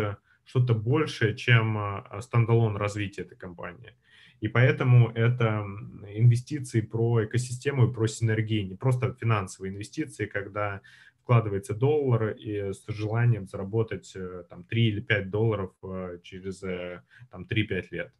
[0.46, 3.94] что-то большее, чем стендалон развитие этой компании.
[4.42, 5.66] И поэтому это
[6.14, 10.82] инвестиции про экосистему и про синергии, не просто финансовые инвестиции, когда
[11.26, 17.02] вкладывается доллар и с желанием заработать э, там 3 или 5 долларов э, через э,
[17.31, 18.14] там 3-5 лет.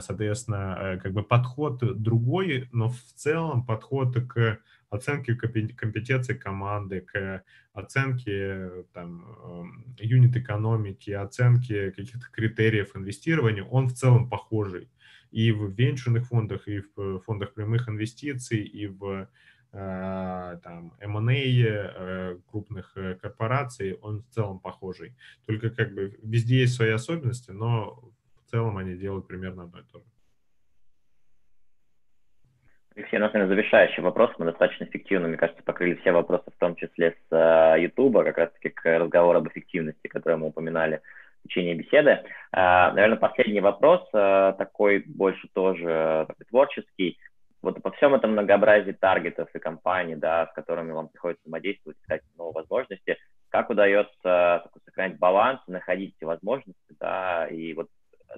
[0.00, 4.58] Соответственно, как бы подход другой, но в целом подход к
[4.90, 7.44] оценке компетенции команды, к
[7.74, 14.88] оценке там, юнит экономики, оценке каких-то критериев инвестирования, он в целом похожий
[15.30, 19.28] и в венчурных фондах, и в фондах прямых инвестиций, и в
[19.70, 25.14] там M&A э, крупных э, корпораций, он в целом похожий.
[25.46, 28.00] Только как бы везде есть свои особенности, но
[28.46, 30.04] в целом они делают примерно одно и то же.
[32.96, 34.30] Алексей, наверное, завершающий вопрос.
[34.38, 38.70] Мы достаточно эффективно, мне кажется, покрыли все вопросы, в том числе с YouTube, как раз-таки
[38.70, 41.00] к разговору об эффективности, который мы упоминали
[41.44, 42.24] в течение беседы.
[42.52, 47.18] А, наверное, последний вопрос, а, такой больше тоже такой творческий.
[47.60, 52.22] Вот по всем этом многообразии таргетов и компаний, да, с которыми вам приходится взаимодействовать, искать
[52.36, 53.16] новые возможности,
[53.48, 57.88] как удается такой, сохранить баланс, находить эти возможности, да, и вот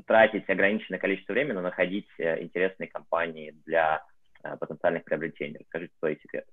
[0.06, 4.02] тратить ограниченное количество времени, но находить э, интересные компании для
[4.42, 5.58] э, потенциальных приобретений.
[5.58, 6.48] Расскажите свои секреты.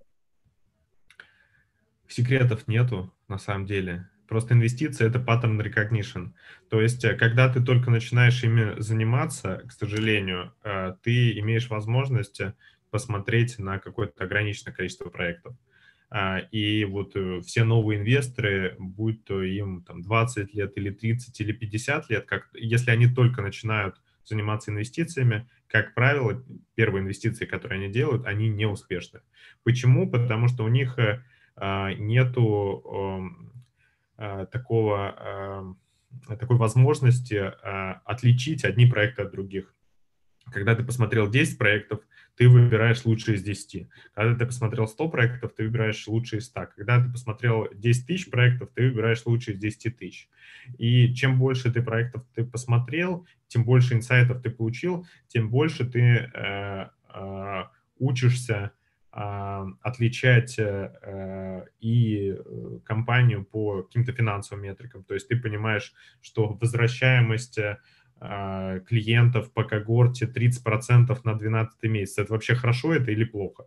[2.08, 4.10] Секретов нету, на самом деле.
[4.28, 6.34] Просто инвестиции— это pattern recognition.
[6.70, 12.42] То есть, э, когда ты только начинаешь ими заниматься, к сожалению, э, ты имеешь возможность
[12.42, 12.54] э,
[12.92, 15.56] посмотреть на какое-то ограниченное количество проектов.
[16.10, 21.52] А, и вот все новые инвесторы, будь то им там 20 лет или 30 или
[21.52, 26.42] 50 лет, как, если они только начинают заниматься инвестициями, как правило,
[26.76, 29.20] первые инвестиции, которые они делают, они не успешны.
[29.64, 30.10] Почему?
[30.10, 30.98] Потому что у них
[31.58, 33.57] а, нету эм,
[34.52, 35.76] такого,
[36.30, 39.74] э, такой возможности э, отличить одни проекты от других.
[40.52, 42.00] Когда ты посмотрел 10 проектов,
[42.36, 43.90] ты выбираешь лучшие из 10.
[44.14, 46.68] Когда ты посмотрел 100 проектов, ты выбираешь лучшие из 100.
[46.76, 50.30] Когда ты посмотрел 10 тысяч проектов, ты выбираешь лучшие из 10 тысяч.
[50.78, 56.30] И чем больше ты проектов ты посмотрел, тем больше инсайтов ты получил, тем больше ты
[56.34, 57.64] э, э,
[57.98, 58.72] учишься
[59.12, 65.04] отличать э, э, и э, компанию по каким-то финансовым метрикам.
[65.04, 67.60] То есть ты понимаешь, что возвращаемость
[68.20, 73.66] а, клиентов по когорте 30% на 12 месяц, это вообще хорошо это или плохо?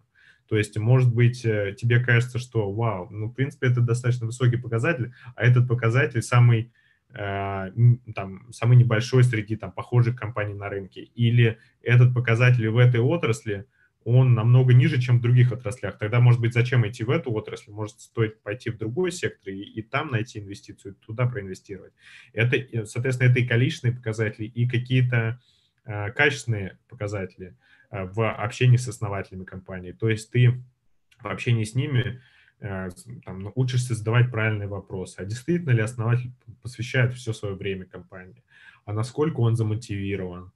[0.48, 5.12] То есть, может быть, тебе кажется, что, вау, ну, в принципе, это достаточно высокий показатель,
[5.36, 6.72] а этот показатель самый,
[7.12, 11.02] там, самый небольшой среди там, похожих компаний на рынке.
[11.02, 13.66] Или этот показатель в этой отрасли–
[14.04, 15.98] он намного ниже, чем в других отраслях.
[15.98, 17.70] Тогда, может быть, зачем идти в эту отрасль?
[17.70, 21.92] Может, стоит пойти в другой сектор и, и там найти инвестицию, туда проинвестировать.
[22.32, 25.40] Это, соответственно, это и количественные показатели, и какие-то
[25.84, 27.56] э, качественные показатели
[27.90, 29.92] э, в общении с основателями компании.
[29.92, 30.62] То есть ты
[31.20, 32.22] в общении с ними
[32.60, 32.88] э,
[33.26, 35.18] там, учишься задавать правильные вопросы.
[35.18, 36.32] А действительно ли основатель
[36.62, 38.42] посвящает все свое время компании?
[38.86, 40.52] А насколько он замотивирован?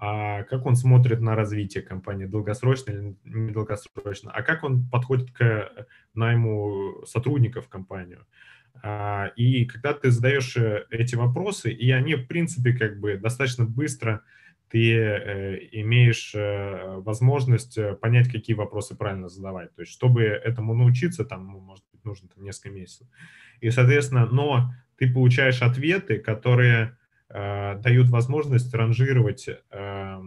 [0.00, 5.88] А как он смотрит на развитие компании, долгосрочно или недолгосрочно, а как он подходит к
[6.14, 8.24] найму сотрудников в компанию.
[8.82, 13.64] А, и когда ты задаешь э, эти вопросы, и они, в принципе, как бы достаточно
[13.64, 14.22] быстро
[14.70, 19.74] ты э, имеешь э, возможность э, понять, какие вопросы правильно задавать.
[19.74, 23.06] То есть, чтобы этому научиться, там, ну, может быть, нужно там, несколько месяцев.
[23.60, 26.97] И, соответственно, но ты получаешь ответы, которые э,
[27.30, 30.20] дают возможность ранжировать э,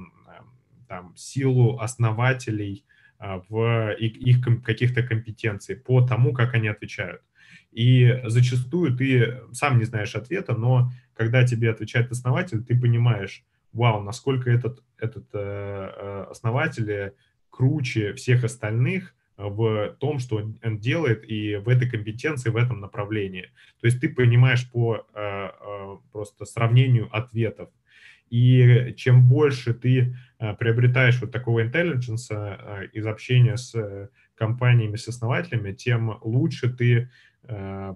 [0.91, 2.84] там, силу основателей
[3.18, 7.22] э, в их, их каких-то компетенций по тому, как они отвечают.
[7.72, 14.03] И зачастую ты сам не знаешь ответа, но когда тебе отвечает основатель, ты понимаешь, вау,
[14.03, 17.14] насколько этот, этот э, э основатель
[17.49, 19.15] круче всех остальных
[19.49, 23.51] в том, что он делает, и в этой компетенции, в этом направлении.
[23.80, 27.69] То есть ты понимаешь по э, э, просто сравнению ответов.
[28.30, 35.73] И чем больше ты э, приобретаешь вот такого э, из общения с компаниями, с основателями,
[35.73, 37.09] тем лучше ты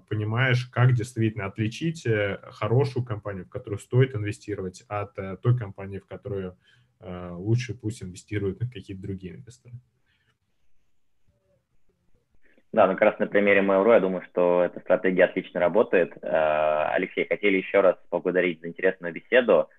[0.08, 2.04] понимаешь, как действительно отличить
[2.50, 6.56] хорошую компанию, в которую стоит инвестировать, от той компании, в которую
[7.00, 9.76] лучше пусть инвестируют какие-то другие инвесторы.
[12.76, 16.12] Да, ну как раз на примере Mail.ru я думаю, что эта стратегия отлично работает.
[16.22, 19.70] Алексей, хотели еще раз поблагодарить за интересную беседу.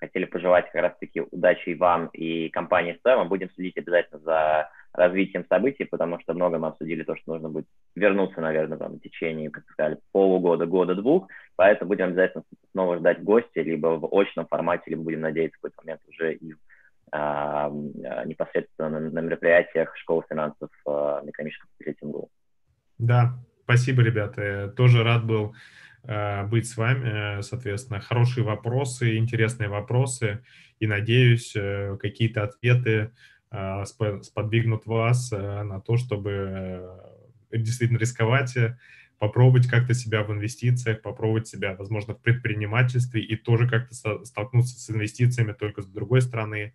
[0.00, 3.18] Хотели пожелать как раз-таки удачи и вам, и компании Stoy.
[3.18, 7.50] Мы будем следить обязательно за развитием событий, потому что много мы обсудили то, что нужно
[7.50, 12.42] будет вернуться, наверное, там, в течение, как сказали, полугода, года-двух, поэтому будем обязательно
[12.72, 16.52] снова ждать гостя, либо в очном формате, либо будем надеяться в какой-то момент уже и
[16.52, 16.56] а,
[17.12, 22.30] непосредственно на, мероприятиях Школы финансов а, на экономическом факультете МГУ.
[22.98, 24.68] Да, спасибо, ребята.
[24.76, 25.54] Тоже рад был
[26.02, 27.40] а, быть с вами.
[27.42, 30.44] Соответственно, хорошие вопросы, интересные вопросы.
[30.80, 33.12] И надеюсь, э, какие-то ответы
[33.50, 36.30] Э, сподвигнут вас э, на то, чтобы
[37.52, 38.56] э, действительно рисковать,
[39.18, 44.90] попробовать как-то себя в инвестициях, попробовать себя, возможно, в предпринимательстве и тоже как-то столкнуться с
[44.90, 46.74] инвестициями только с другой стороны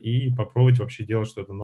[0.00, 1.52] и попробовать вообще делать что-то